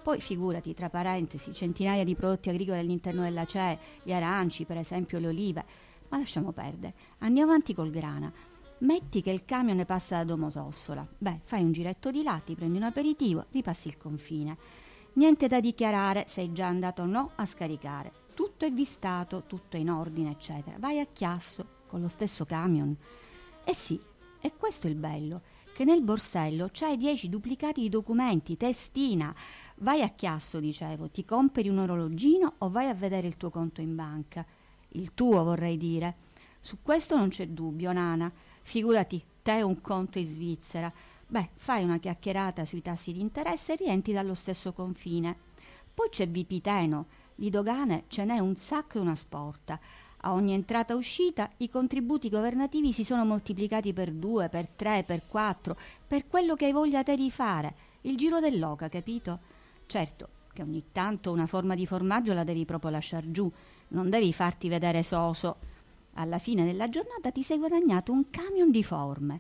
[0.02, 5.20] Poi figurati, tra parentesi, centinaia di prodotti agricoli all'interno della CE, gli aranci, per esempio
[5.20, 5.66] le olive.
[6.08, 6.94] Ma lasciamo perdere.
[7.18, 8.32] Andiamo avanti col grana.
[8.78, 11.06] Metti che il camion ne passa da Domodossola.
[11.18, 14.58] Beh, fai un giretto di là, ti prendi un aperitivo, ripassi il confine.
[15.14, 18.14] Niente da dichiarare, sei già andato o no a scaricare.
[18.34, 20.78] Tutto è vistato, tutto è in ordine, eccetera.
[20.80, 22.96] Vai a Chiasso con lo stesso camion.
[23.66, 24.00] Eh sì,
[24.40, 25.42] e questo è il bello,
[25.74, 29.36] che nel borsello c'hai dieci duplicati di documenti, testina.
[29.80, 33.82] Vai a Chiasso, dicevo, ti compri un orologino o vai a vedere il tuo conto
[33.82, 34.46] in banca.
[34.94, 36.30] Il tuo, vorrei dire.
[36.62, 38.32] Su questo non c'è dubbio, Nana.
[38.62, 40.92] Figurati, te un conto in Svizzera
[41.32, 45.34] Beh, fai una chiacchierata sui tassi di interesse e rientri dallo stesso confine.
[45.94, 49.80] Poi c'è Vipiteno, di dogane ce n'è un sacco e una sporta.
[50.24, 55.06] A ogni entrata e uscita i contributi governativi si sono moltiplicati per due, per tre,
[55.08, 57.76] per quattro, per quello che hai voglia te di fare.
[58.02, 59.40] Il giro dell'oca, capito?
[59.86, 63.50] Certo che ogni tanto una forma di formaggio la devi proprio lasciar giù,
[63.90, 65.70] non devi farti vedere soso.
[66.16, 69.40] Alla fine della giornata ti sei guadagnato un camion di forme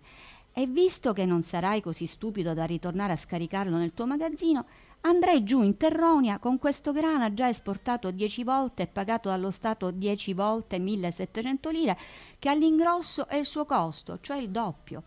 [0.54, 4.66] e visto che non sarai così stupido da ritornare a scaricarlo nel tuo magazzino,
[5.02, 9.92] andrai giù in Terronia con questo grana già esportato dieci volte e pagato dallo Stato
[9.92, 11.98] dieci volte 1700 lire,
[12.38, 15.04] che all'ingrosso è il suo costo, cioè il doppio.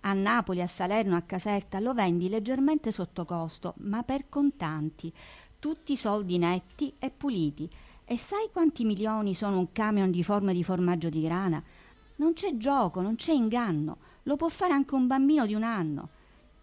[0.00, 5.12] A Napoli, a Salerno, a Caserta lo vendi leggermente sotto costo, ma per contanti,
[5.58, 7.68] tutti soldi netti e puliti.
[8.04, 11.60] E sai quanti milioni sono un camion di forme di formaggio di grana?
[12.16, 13.98] Non c'è gioco, non c'è inganno.
[14.26, 16.08] Lo può fare anche un bambino di un anno.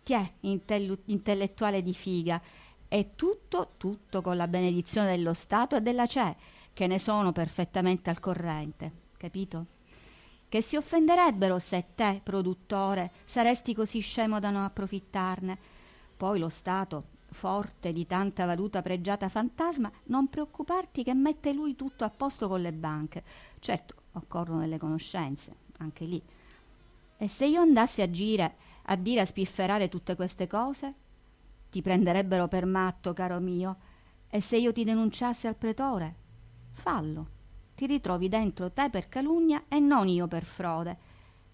[0.04, 2.41] Tiè, intellu- intellettuale di figa.
[2.89, 6.36] E tutto, tutto con la benedizione dello Stato e della CE,
[6.73, 8.91] che ne sono perfettamente al corrente.
[9.17, 9.65] Capito?
[10.49, 15.58] Che si offenderebbero se te, produttore, saresti così scemo da non approfittarne.
[16.17, 22.04] Poi lo Stato, forte di tanta valuta pregiata fantasma, non preoccuparti che mette lui tutto
[22.04, 23.23] a posto con le banche.
[23.60, 26.21] Certo, occorrono delle conoscenze, anche lì.
[27.23, 28.55] E se io andassi a gire
[28.88, 30.93] a dire a spifferare tutte queste cose?
[31.69, 33.78] Ti prenderebbero per matto, caro mio.
[34.28, 36.15] E se io ti denunciassi al pretore?
[36.74, 37.28] Fallo.
[37.76, 40.97] Ti ritrovi dentro te per calunnia e non io per frode.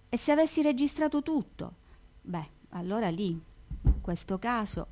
[0.10, 1.76] E se avessi registrato tutto?
[2.20, 4.88] Beh, allora lì, in questo caso,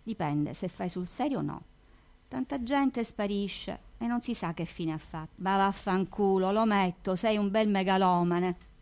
[0.00, 1.62] dipende se fai sul serio o no.
[2.28, 5.32] Tanta gente sparisce e non si sa che fine ha fatto.
[5.38, 8.73] Ma vaffanculo, lo metto, sei un bel megalomane.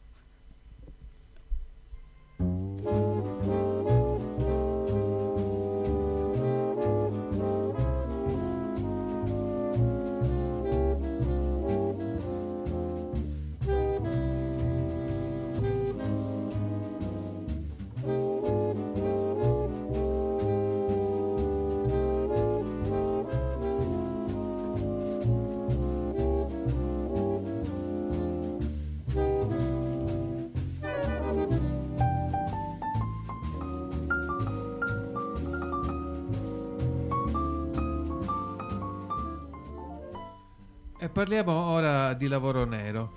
[41.23, 43.13] Parliamo ora di lavoro nero.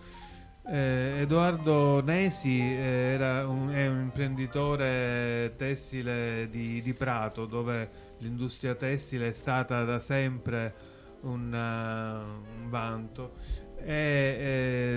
[0.68, 7.90] Eh, Edoardo Nesi eh, un, è un imprenditore tessile di, di, Prato dove
[8.20, 10.74] l'industria tessile è stata da sempre
[11.22, 13.38] un, uh, un vanto
[13.84, 14.38] e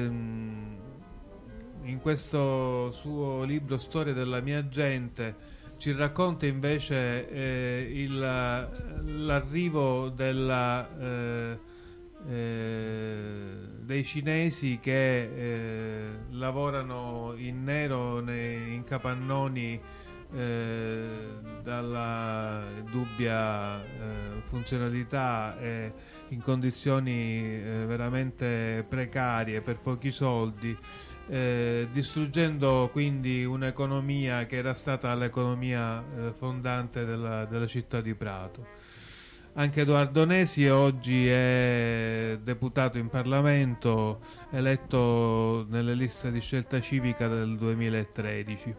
[0.05, 0.77] ehm,
[1.85, 5.35] in questo suo libro Storia della mia gente
[5.79, 11.67] ci racconta invece eh, il, l'arrivo della
[12.27, 19.81] eh, dei cinesi che eh, lavorano in nero nei, in capannoni
[20.31, 21.09] eh,
[21.63, 23.87] dalla dubbia eh,
[24.43, 25.93] funzionalità e
[26.29, 30.77] in condizioni eh, veramente precarie per pochi soldi
[31.31, 36.03] distruggendo quindi un'economia che era stata l'economia
[36.35, 38.78] fondante della, della città di Prato
[39.59, 47.57] anche Edoardo Nesi oggi è deputato in Parlamento, eletto nelle liste di scelta civica del
[47.57, 48.75] 2013.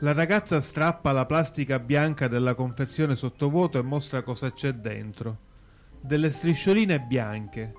[0.00, 5.38] La ragazza strappa la plastica bianca della confezione sottovuoto e mostra cosa c'è dentro.
[6.02, 7.72] Delle striscioline bianche.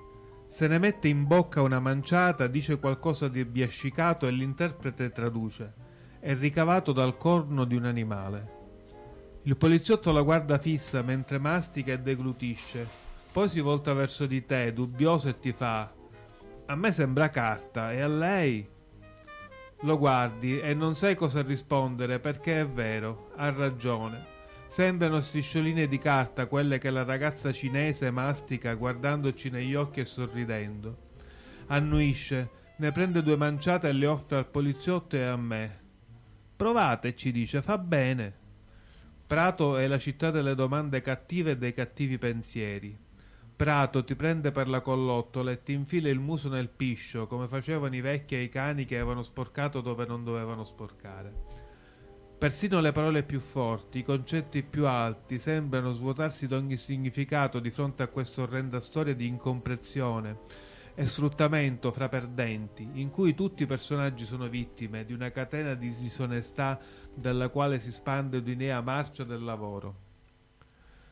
[0.48, 5.72] Se ne mette in bocca una manciata, dice qualcosa di biascicato e l'interprete traduce.
[6.18, 8.58] È ricavato dal corno di un animale.
[9.44, 12.86] Il poliziotto la guarda fissa mentre mastica e deglutisce.
[13.32, 15.90] Poi si volta verso di te, dubbioso, e ti fa:
[16.66, 18.68] A me sembra carta, e a lei?
[19.84, 24.38] Lo guardi e non sai cosa rispondere perché è vero, ha ragione.
[24.66, 30.96] Sembrano striscioline di carta quelle che la ragazza cinese mastica guardandoci negli occhi e sorridendo.
[31.68, 35.80] Annuisce, ne prende due manciate e le offre al poliziotto e a me.
[36.54, 38.39] Provate, ci dice, fa bene.
[39.30, 42.98] Prato è la città delle domande cattive e dei cattivi pensieri.
[43.54, 47.94] Prato ti prende per la collottola e ti infila il muso nel piscio, come facevano
[47.94, 51.32] i vecchi e i cani che avevano sporcato dove non dovevano sporcare.
[52.38, 58.02] Persino le parole più forti, i concetti più alti sembrano svuotarsi d'ogni significato di fronte
[58.02, 60.38] a questa orrenda storia di incomprensione
[61.00, 65.96] e sfruttamento fra perdenti, in cui tutti i personaggi sono vittime di una catena di
[65.96, 66.78] disonestà
[67.14, 69.96] dalla quale si spande un'idea marcia del lavoro.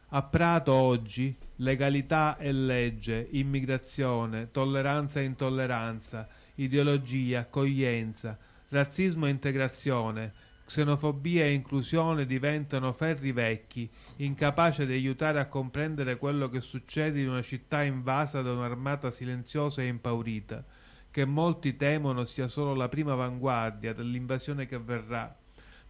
[0.09, 8.37] A Prato oggi legalità e legge, immigrazione, tolleranza e intolleranza, ideologia, accoglienza,
[8.69, 10.33] razzismo e integrazione,
[10.69, 17.31] xenofobia e inclusione diventano ferri vecchi, incapaci di aiutare a comprendere quello che succede in
[17.31, 20.63] una città invasa da un'armata silenziosa e impaurita,
[21.11, 25.35] che molti temono sia solo la prima avanguardia dell'invasione che verrà,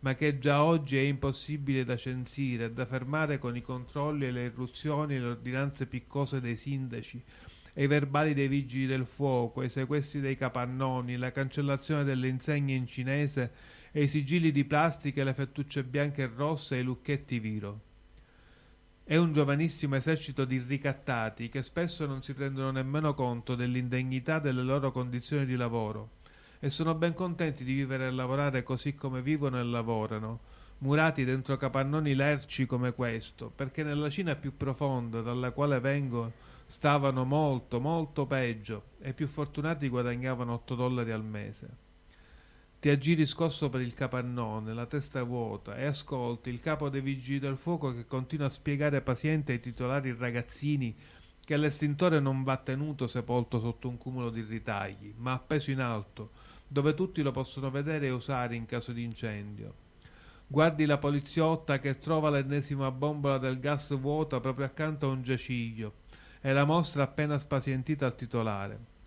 [0.01, 4.31] ma che già oggi è impossibile da censire e da fermare con i controlli e
[4.31, 7.21] le irruzioni e le ordinanze piccose dei sindaci,
[7.75, 12.75] e i verbali dei vigili del fuoco, i sequestri dei capannoni, la cancellazione delle insegne
[12.75, 13.53] in cinese
[13.99, 17.81] e i sigilli di plastica le fettucce bianche e rosse e i lucchetti viro.
[19.03, 24.63] È un giovanissimo esercito di ricattati che spesso non si rendono nemmeno conto dell'indegnità delle
[24.63, 26.11] loro condizioni di lavoro
[26.61, 30.41] e sono ben contenti di vivere e lavorare così come vivono e lavorano,
[30.79, 36.35] murati dentro capannoni lerci come questo, perché nella Cina più profonda dalla quale vengo
[36.67, 41.88] stavano molto, molto peggio e più fortunati guadagnavano 8 dollari al mese.
[42.81, 47.41] Ti aggiri scosso per il capannone, la testa vuota, e ascolti il capo dei vigili
[47.41, 50.95] del fuoco che continua a spiegare paziente ai titolari ragazzini
[51.45, 56.31] che l'estintore non va tenuto sepolto sotto un cumulo di ritagli, ma appeso in alto,
[56.69, 59.75] dove tutti lo possono vedere e usare in caso di incendio.
[60.47, 65.95] Guardi la poliziotta che trova l'ennesima bombola del gas vuota proprio accanto a un giaciglio
[66.41, 68.98] e la mostra appena spazientita al titolare.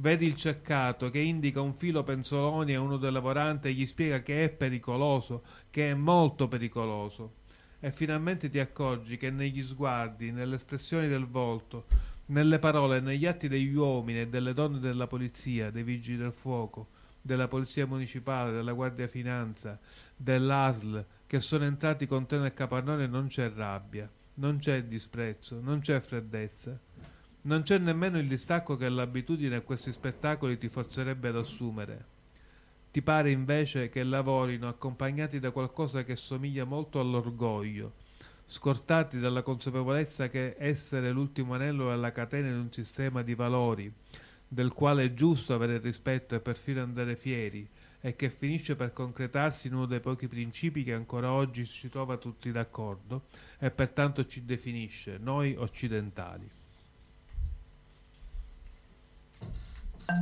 [0.00, 4.22] Vedi il ceccato che indica un filo penzoloni a uno dei lavoranti e gli spiega
[4.22, 7.38] che è pericoloso, che è molto pericoloso.
[7.80, 11.86] E finalmente ti accorgi che negli sguardi, nelle espressioni del volto,
[12.26, 16.90] nelle parole negli atti degli uomini e delle donne della polizia, dei vigili del fuoco,
[17.20, 19.80] della polizia municipale, della guardia finanza,
[20.14, 25.80] dell'ASL, che sono entrati con te nel capannone non c'è rabbia, non c'è disprezzo, non
[25.80, 26.78] c'è freddezza
[27.48, 32.04] non c'è nemmeno il distacco che l'abitudine a questi spettacoli ti forzerebbe ad assumere.
[32.90, 37.92] Ti pare invece che lavorino accompagnati da qualcosa che somiglia molto all'orgoglio,
[38.44, 43.90] scortati dalla consapevolezza che essere l'ultimo anello alla catena di un sistema di valori,
[44.46, 47.66] del quale è giusto avere rispetto e perfino andare fieri,
[48.02, 52.18] e che finisce per concretarsi in uno dei pochi principi che ancora oggi ci trova
[52.18, 53.22] tutti d'accordo
[53.58, 56.56] e pertanto ci definisce, noi occidentali.
[60.08, 60.16] うん。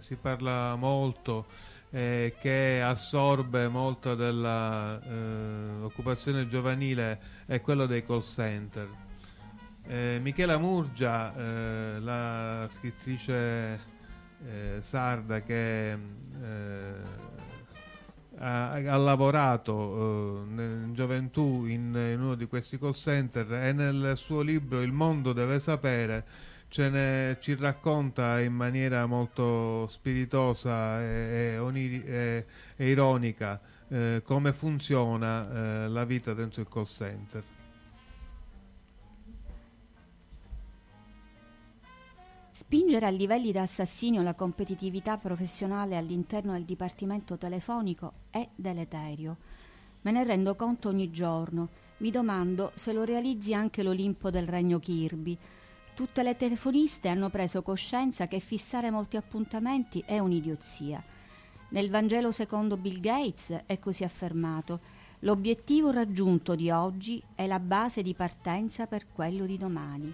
[0.00, 1.46] Si parla molto
[1.92, 8.88] eh, che assorbe molto dell'occupazione eh, giovanile è quello dei call center.
[9.86, 13.80] Eh, Michela Murgia, eh, la scrittrice
[14.46, 15.96] eh, sarda che
[18.38, 24.40] ha, ha, lavorato in gioventù in, in uno di questi call center e nel suo
[24.40, 26.24] libro Il mondo deve sapere
[26.78, 32.46] ne, ci racconta in maniera molto spiritosa e, e, oniri, e,
[32.76, 37.44] e ironica eh, come funziona eh, la vita dentro il call center.
[42.52, 49.36] Spingere a livelli da assassinio la competitività professionale all'interno del dipartimento telefonico è deleterio.
[50.02, 51.68] Me ne rendo conto ogni giorno.
[51.98, 55.38] Mi domando se lo realizzi anche l'Olimpo del regno Kirby
[55.94, 61.02] Tutte le telefoniste hanno preso coscienza che fissare molti appuntamenti è un'idiozia.
[61.68, 64.80] Nel Vangelo secondo Bill Gates è così affermato.
[65.20, 70.12] L'obiettivo raggiunto di oggi è la base di partenza per quello di domani.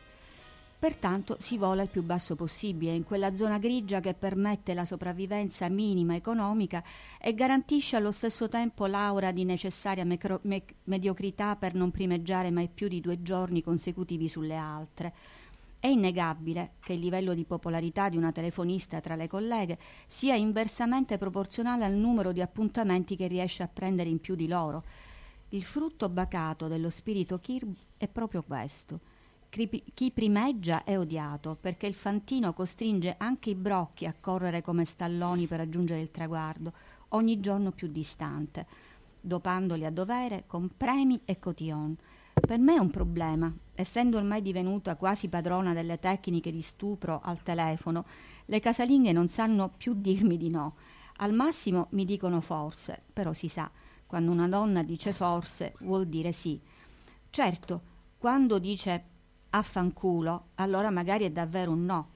[0.80, 5.68] Pertanto si vola il più basso possibile, in quella zona grigia che permette la sopravvivenza
[5.68, 6.82] minima economica
[7.20, 12.68] e garantisce allo stesso tempo l'aura di necessaria mecro- me- mediocrità per non primeggiare mai
[12.68, 15.14] più di due giorni consecutivi sulle altre.
[15.80, 21.18] È innegabile che il livello di popolarità di una telefonista tra le colleghe sia inversamente
[21.18, 24.82] proporzionale al numero di appuntamenti che riesce a prendere in più di loro.
[25.50, 29.00] Il frutto bacato dello spirito Kirby è proprio questo.
[29.48, 35.46] Chi primeggia è odiato perché il fantino costringe anche i brocchi a correre come stalloni
[35.46, 36.72] per raggiungere il traguardo,
[37.10, 38.66] ogni giorno più distante,
[39.20, 41.96] dopandoli a dovere con premi e cotillon.
[42.34, 47.44] Per me è un problema, essendo ormai divenuta quasi padrona delle tecniche di stupro al
[47.44, 48.04] telefono,
[48.46, 50.74] le casalinghe non sanno più dirmi di no.
[51.18, 53.70] Al massimo mi dicono forse, però si sa,
[54.04, 56.60] quando una donna dice forse vuol dire sì.
[57.30, 57.82] Certo,
[58.18, 59.04] quando dice
[59.50, 62.10] affanculo, allora magari è davvero un no.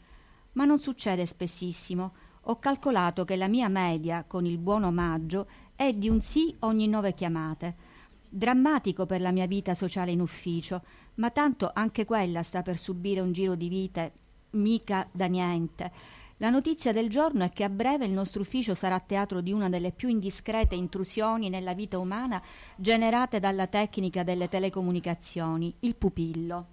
[0.54, 2.14] Ma non succede spessissimo.
[2.46, 5.46] Ho calcolato che la mia media, con il buon omaggio,
[5.76, 7.91] è di un sì ogni nove chiamate
[8.34, 10.82] drammatico per la mia vita sociale in ufficio,
[11.16, 14.12] ma tanto anche quella sta per subire un giro di vite
[14.52, 15.92] mica da niente.
[16.38, 19.68] La notizia del giorno è che a breve il nostro ufficio sarà teatro di una
[19.68, 22.42] delle più indiscrete intrusioni nella vita umana
[22.74, 26.66] generate dalla tecnica delle telecomunicazioni, il pupillo.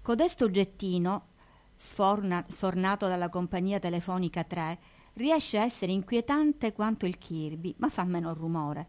[0.00, 1.26] Codesto oggettino,
[1.74, 4.78] sforna, sfornato dalla compagnia telefonica 3,
[5.14, 8.86] riesce a essere inquietante quanto il Kirby, ma fa meno rumore.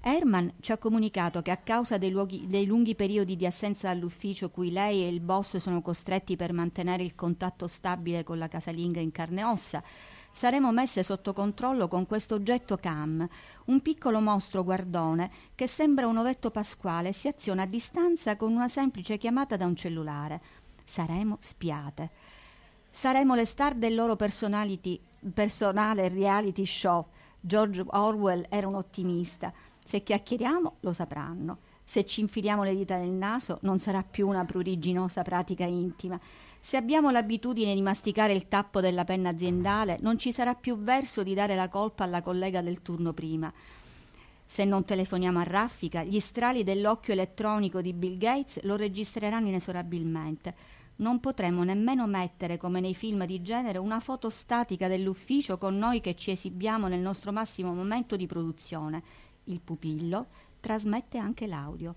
[0.00, 4.48] Herman ci ha comunicato che a causa dei, luoghi, dei, lunghi periodi di assenza dall'ufficio
[4.48, 9.00] cui lei e il boss sono costretti per mantenere il contatto stabile con la casalinga
[9.00, 9.82] in carne e ossa,
[10.30, 13.28] saremo messe sotto controllo con questo oggetto CAM,
[13.66, 18.52] un piccolo mostro guardone che sembra un ovetto pasquale e si aziona a distanza con
[18.52, 20.40] una semplice chiamata da un cellulare.
[20.84, 22.10] Saremo spiate.
[22.90, 24.78] Saremo le star del loro personale
[26.08, 27.04] reality show.
[27.40, 29.52] George Orwell era un ottimista.
[29.88, 31.60] Se chiacchieriamo lo sapranno.
[31.82, 36.20] Se ci infiliamo le dita nel naso non sarà più una pruriginosa pratica intima.
[36.60, 41.22] Se abbiamo l'abitudine di masticare il tappo della penna aziendale non ci sarà più verso
[41.22, 43.50] di dare la colpa alla collega del turno prima.
[44.44, 50.76] Se non telefoniamo a raffica, gli strali dell'occhio elettronico di Bill Gates lo registreranno inesorabilmente.
[50.96, 56.00] Non potremo nemmeno mettere, come nei film di genere, una foto statica dell'ufficio con noi
[56.00, 59.02] che ci esibiamo nel nostro massimo momento di produzione
[59.48, 60.26] il pupillo
[60.60, 61.94] trasmette anche l'audio.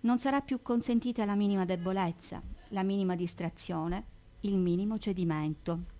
[0.00, 4.04] Non sarà più consentita la minima debolezza, la minima distrazione,
[4.40, 5.96] il minimo cedimento.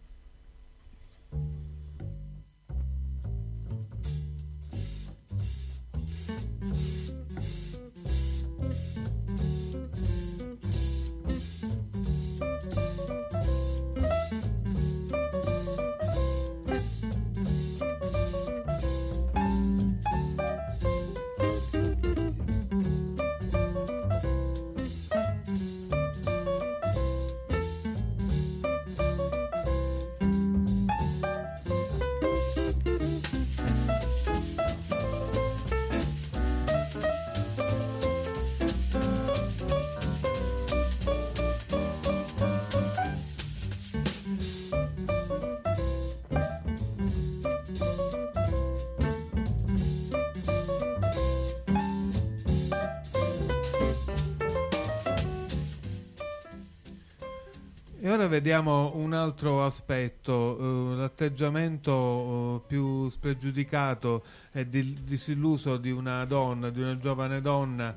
[58.29, 66.71] Vediamo un altro aspetto, uh, l'atteggiamento uh, più spregiudicato e di, disilluso di una donna,
[66.71, 67.97] di una giovane donna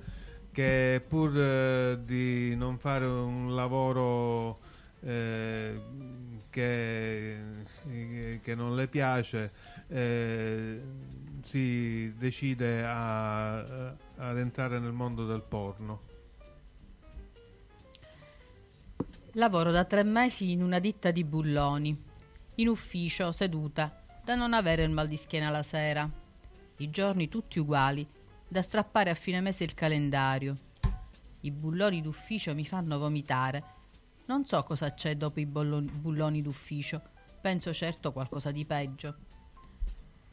[0.51, 4.57] che pur uh, di non fare un lavoro
[5.03, 5.81] eh,
[6.49, 7.37] che,
[8.41, 9.51] che, non le piace
[9.87, 10.79] eh,
[11.43, 13.57] si decide a,
[14.17, 16.10] ad entrare nel mondo del porno.
[19.35, 21.97] Lavoro da tre mesi in una ditta di bulloni,
[22.55, 26.09] in ufficio, seduta, da non avere il mal di schiena la sera.
[26.77, 28.05] I giorni tutti uguali,
[28.45, 30.57] da strappare a fine mese il calendario.
[31.41, 33.63] I bulloni d'ufficio mi fanno vomitare.
[34.25, 37.01] Non so cosa c'è dopo i bulloni d'ufficio.
[37.39, 39.15] Penso certo qualcosa di peggio.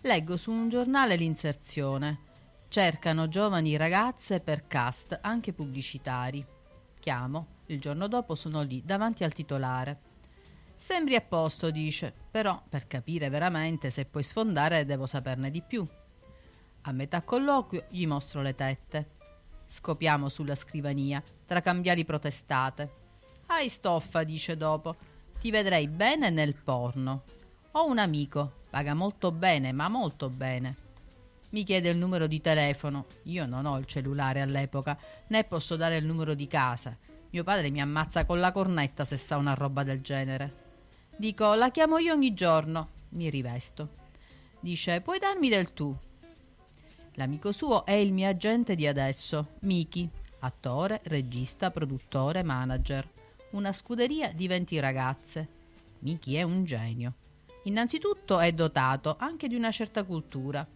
[0.01, 2.19] Leggo su un giornale l'inserzione.
[2.67, 6.45] Cercano giovani ragazze per cast, anche pubblicitari.
[7.01, 10.07] Chiamo il giorno dopo sono lì, davanti al titolare.
[10.77, 15.87] Sembri a posto, dice, però per capire veramente se puoi sfondare devo saperne di più.
[16.83, 19.17] A metà colloquio gli mostro le tette.
[19.67, 22.93] Scopiamo sulla scrivania, tra cambiali protestate.
[23.47, 24.97] Hai stoffa, dice dopo,
[25.39, 27.25] ti vedrei bene nel porno.
[27.73, 30.88] Ho un amico, paga molto bene, ma molto bene.
[31.51, 33.07] Mi chiede il numero di telefono.
[33.25, 36.97] Io non ho il cellulare all'epoca, né posso dare il numero di casa.
[37.31, 40.67] Mio padre mi ammazza con la cornetta se sa una roba del genere.
[41.17, 42.89] Dico, la chiamo io ogni giorno.
[43.11, 43.97] Mi rivesto.
[44.61, 45.97] Dice, puoi darmi del tu.
[47.15, 50.09] L'amico suo è il mio agente di adesso, Miki,
[50.41, 53.09] attore, regista, produttore, manager.
[53.51, 55.49] Una scuderia di 20 ragazze.
[56.01, 57.15] Miki è un genio.
[57.65, 60.67] Innanzitutto è dotato anche di una certa cultura.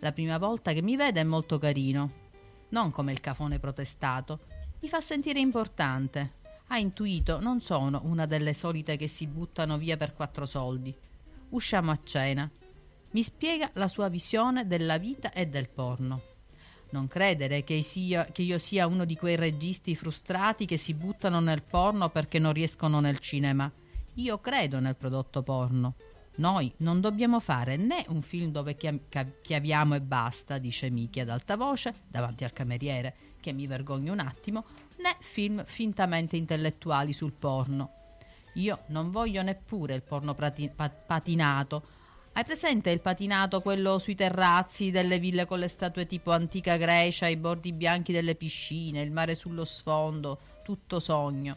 [0.00, 2.24] La prima volta che mi vede è molto carino.
[2.70, 4.40] Non come il cafone protestato,
[4.80, 6.32] mi fa sentire importante.
[6.68, 10.94] Ha intuito, non sono una delle solite che si buttano via per quattro soldi.
[11.50, 12.50] Usciamo a cena.
[13.10, 16.22] Mi spiega la sua visione della vita e del porno.
[16.90, 21.40] Non credere che, sia, che io sia uno di quei registi frustrati che si buttano
[21.40, 23.70] nel porno perché non riescono nel cinema.
[24.14, 25.94] Io credo nel prodotto porno.
[26.36, 31.56] Noi non dobbiamo fare né un film dove chiaviamo e basta, dice Miki ad alta
[31.56, 34.64] voce davanti al cameriere, che mi vergogno un attimo,
[34.98, 37.92] né film fintamente intellettuali sul porno.
[38.54, 40.70] Io non voglio neppure il porno prati-
[41.06, 41.94] patinato.
[42.32, 47.28] Hai presente il patinato, quello sui terrazzi delle ville con le statue tipo antica Grecia,
[47.28, 51.56] i bordi bianchi delle piscine, il mare sullo sfondo, tutto sogno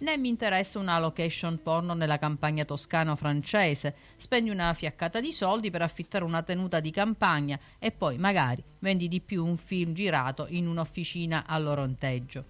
[0.00, 3.94] né mi interessa una location porno nella campagna toscano-francese.
[4.16, 9.08] Spendi una fiaccata di soldi per affittare una tenuta di campagna e poi magari vendi
[9.08, 12.44] di più un film girato in un'officina all'oronteggio.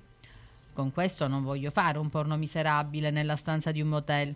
[0.72, 4.34] Con questo non voglio fare un porno miserabile nella stanza di un motel.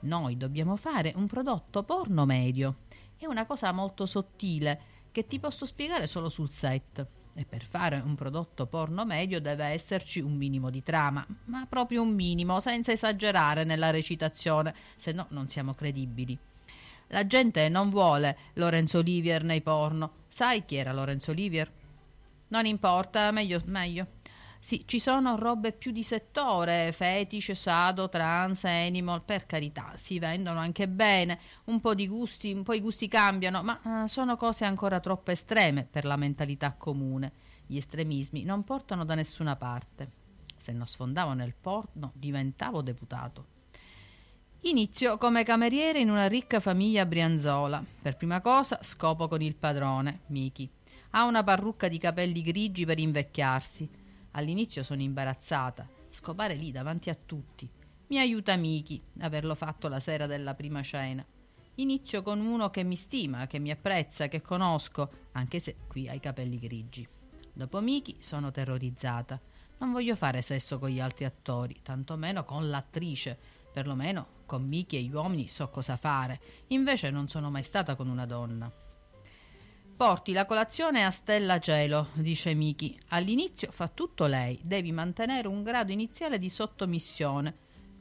[0.00, 2.76] Noi dobbiamo fare un prodotto porno medio.
[3.16, 4.80] È una cosa molto sottile
[5.12, 7.06] che ti posso spiegare solo sul set.
[7.38, 12.00] E per fare un prodotto porno medio deve esserci un minimo di trama, ma proprio
[12.00, 16.36] un minimo, senza esagerare nella recitazione, se no non siamo credibili.
[17.08, 20.12] La gente non vuole Lorenzo Olivier nei porno.
[20.28, 21.70] Sai chi era Lorenzo Olivier?
[22.48, 24.06] Non importa, meglio, meglio.
[24.66, 30.58] Sì, ci sono robe più di settore, fetish, sado, trans, animal, per carità, si vendono
[30.58, 34.64] anche bene, un po' di gusti, un po' i gusti cambiano, ma uh, sono cose
[34.64, 37.30] ancora troppo estreme per la mentalità comune.
[37.64, 40.10] Gli estremismi non portano da nessuna parte.
[40.56, 43.46] Se non sfondavo nel porno, diventavo deputato.
[44.62, 47.84] Inizio come cameriere in una ricca famiglia brianzola.
[48.02, 50.68] Per prima cosa scopo con il padrone, Miki.
[51.10, 54.04] Ha una parrucca di capelli grigi per invecchiarsi
[54.36, 57.68] All'inizio sono imbarazzata, scopare lì davanti a tutti.
[58.08, 61.24] Mi aiuta Miki, averlo fatto la sera della prima cena.
[61.76, 66.12] Inizio con uno che mi stima, che mi apprezza, che conosco, anche se qui ha
[66.12, 67.06] i capelli grigi.
[67.50, 69.40] Dopo Miki sono terrorizzata.
[69.78, 73.38] Non voglio fare sesso con gli altri attori, tantomeno con l'attrice.
[73.72, 76.40] Perlomeno con Miki e gli uomini so cosa fare.
[76.68, 78.70] Invece non sono mai stata con una donna.
[79.96, 83.00] Porti la colazione a Stella Cielo, dice Miki.
[83.08, 87.54] All'inizio fa tutto lei, devi mantenere un grado iniziale di sottomissione,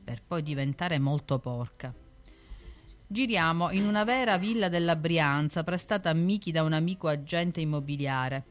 [0.03, 1.93] per poi diventare molto porca.
[3.07, 8.43] Giriamo in una vera villa della Brianza, prestata a Miki da un amico agente immobiliare.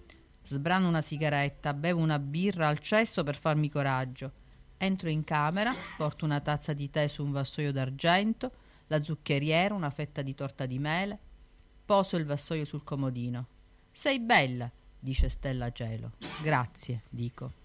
[0.42, 4.32] Sbrano una sigaretta, bevo una birra al cesso per farmi coraggio.
[4.78, 8.52] Entro in camera, porto una tazza di tè su un vassoio d'argento,
[8.86, 11.18] la zuccheriera, una fetta di torta di mele.
[11.86, 13.46] Poso il vassoio sul comodino.
[13.92, 16.12] Sei bella, dice Stella Cielo.
[16.40, 17.62] Grazie, dico.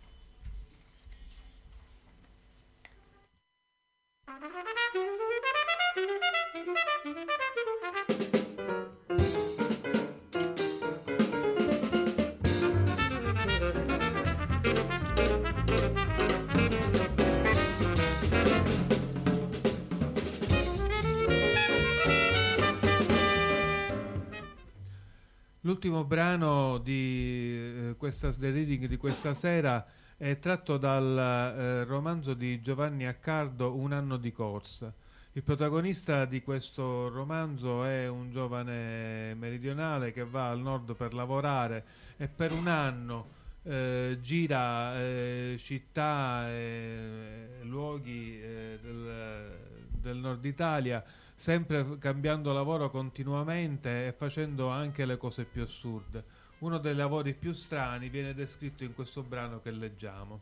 [25.64, 29.86] L'ultimo brano di eh, questa, del reading di questa sera
[30.16, 34.94] è tratto dal eh, romanzo di Giovanni Accardo Un anno di corsa.
[35.34, 41.84] Il protagonista di questo romanzo è un giovane meridionale che va al nord per lavorare
[42.16, 43.28] e per un anno
[43.64, 49.58] eh, gira eh, città e luoghi eh, del,
[49.90, 51.04] del nord Italia
[51.40, 56.22] sempre cambiando lavoro continuamente e facendo anche le cose più assurde.
[56.60, 60.40] Uno dei lavori più strani viene descritto in questo brano che leggiamo.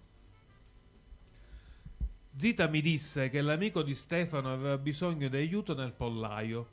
[2.36, 6.68] Zita mi disse che l'amico di Stefano aveva bisogno di aiuto nel pollaio.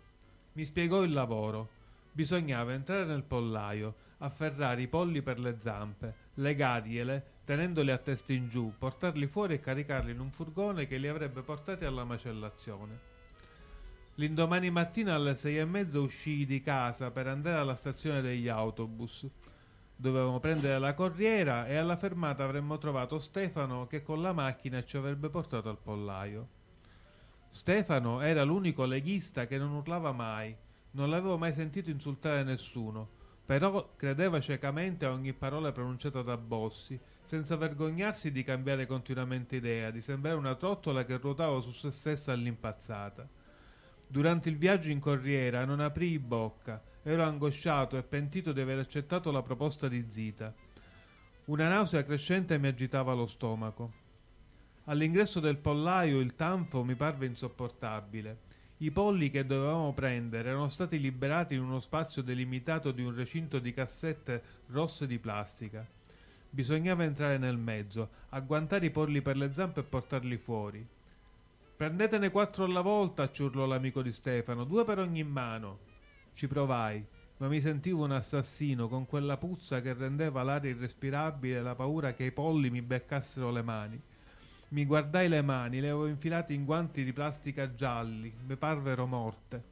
[0.53, 1.68] Mi spiegò il lavoro.
[2.11, 8.49] Bisognava entrare nel pollaio, afferrare i polli per le zampe, legargliele, tenendoli a testa in
[8.49, 13.13] giù, portarli fuori e caricarli in un furgone che li avrebbe portati alla macellazione.
[14.16, 19.26] L'indomani mattina alle sei e mezza uscii di casa per andare alla stazione degli autobus.
[19.96, 24.96] Dovevamo prendere la corriera e alla fermata avremmo trovato Stefano che con la macchina ci
[24.96, 26.48] avrebbe portato al pollaio.
[27.48, 30.54] Stefano era l'unico leghista che non urlava mai,
[30.92, 33.08] non l'avevo mai sentito insultare nessuno,
[33.44, 39.90] però credeva ciecamente a ogni parola pronunciata da Bossi, senza vergognarsi di cambiare continuamente idea,
[39.90, 43.42] di sembrare una trottola che ruotava su se stessa all'impazzata.
[44.07, 49.30] Durante il viaggio in corriera non aprii bocca, ero angosciato e pentito di aver accettato
[49.30, 50.55] la proposta di Zita.
[51.46, 53.92] Una nausea crescente mi agitava lo stomaco.
[54.84, 58.52] All'ingresso del pollaio il tanfo mi parve insopportabile.
[58.78, 63.59] I polli che dovevamo prendere erano stati liberati in uno spazio delimitato di un recinto
[63.59, 65.86] di cassette rosse di plastica.
[66.50, 70.86] Bisognava entrare nel mezzo, agguantare i polli per le zampe e portarli fuori.
[71.85, 75.80] Prendetene quattro alla volta, ci urlò l'amico di Stefano, due per ogni mano.
[76.32, 77.05] Ci provai,
[77.37, 82.14] ma mi sentivo un assassino con quella puzza che rendeva l'aria irrespirabile e la paura
[82.14, 84.01] che i polli mi beccassero le mani.
[84.68, 89.62] Mi guardai le mani, le avevo infilate in guanti di plastica gialli, mi parvero morte.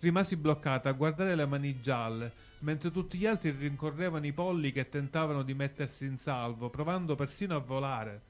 [0.00, 4.90] Rimasi bloccata a guardare le mani gialle, mentre tutti gli altri rincorrevano i polli che
[4.90, 8.27] tentavano di mettersi in salvo, provando persino a volare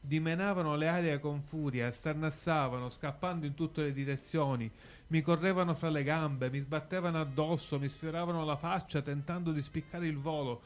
[0.00, 4.70] dimenavano le arie con furia, starnazzavano, scappando in tutte le direzioni,
[5.08, 10.06] mi correvano fra le gambe, mi sbattevano addosso, mi sfioravano la faccia tentando di spiccare
[10.06, 10.62] il volo.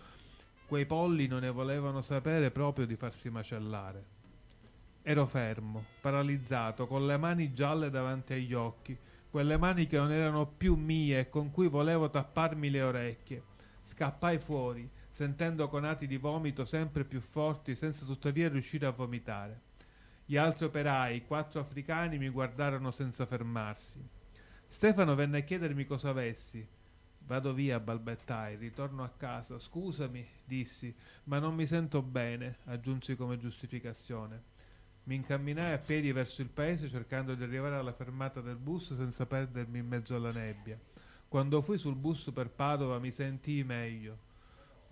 [0.66, 4.12] Quei polli non ne volevano sapere proprio di farsi macellare.
[5.02, 8.96] Ero fermo, paralizzato, con le mani gialle davanti agli occhi,
[9.30, 13.42] quelle mani che non erano più mie e con cui volevo tapparmi le orecchie.
[13.82, 19.60] Scappai fuori, sentendo conati di vomito sempre più forti senza tuttavia riuscire a vomitare.
[20.26, 24.04] Gli altri operai, quattro africani, mi guardarono senza fermarsi.
[24.66, 26.66] Stefano venne a chiedermi cosa avessi.
[27.26, 29.56] Vado via, balbettai, ritorno a casa.
[29.60, 30.92] Scusami, dissi,
[31.24, 34.42] ma non mi sento bene, aggiunsi come giustificazione.
[35.04, 39.26] Mi incamminai a piedi verso il paese cercando di arrivare alla fermata del bus senza
[39.26, 40.76] perdermi in mezzo alla nebbia.
[41.28, 44.32] Quando fui sul bus per Padova mi sentii meglio.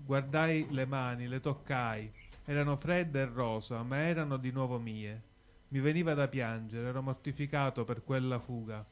[0.05, 2.11] Guardai le mani, le toccai.
[2.45, 5.31] Erano fredde e rosa, ma erano di nuovo mie.
[5.69, 8.85] Mi veniva da piangere, ero mortificato per quella fuga,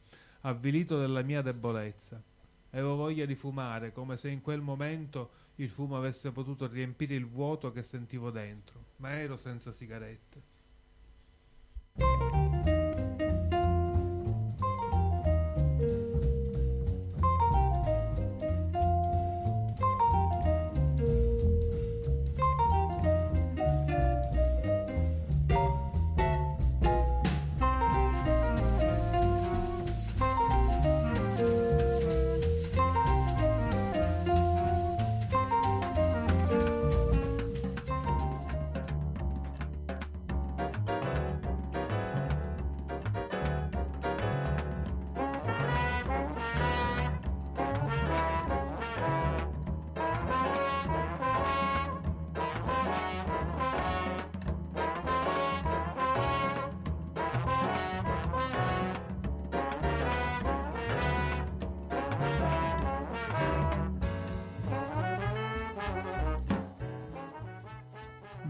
[0.42, 2.22] avvilito della mia debolezza.
[2.70, 7.26] Avevo voglia di fumare, come se in quel momento il fumo avesse potuto riempire il
[7.26, 10.48] vuoto che sentivo dentro, ma ero senza sigarette.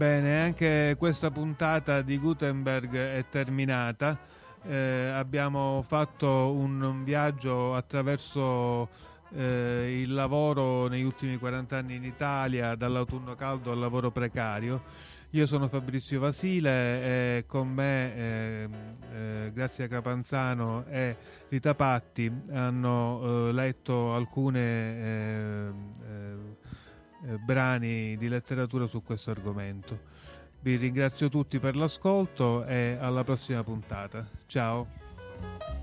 [0.01, 4.17] Bene, anche questa puntata di Gutenberg è terminata.
[4.63, 8.89] Eh, abbiamo fatto un viaggio attraverso
[9.31, 14.81] eh, il lavoro negli ultimi 40 anni in Italia, dall'autunno caldo al lavoro precario.
[15.33, 18.69] Io sono Fabrizio Vasile e con me eh,
[19.13, 21.15] eh, Grazia Capanzano e
[21.47, 26.00] Rita Patti hanno eh, letto alcune eh, eh,
[27.25, 29.99] eh, brani di letteratura su questo argomento.
[30.59, 34.27] Vi ringrazio tutti per l'ascolto e alla prossima puntata.
[34.45, 35.80] Ciao!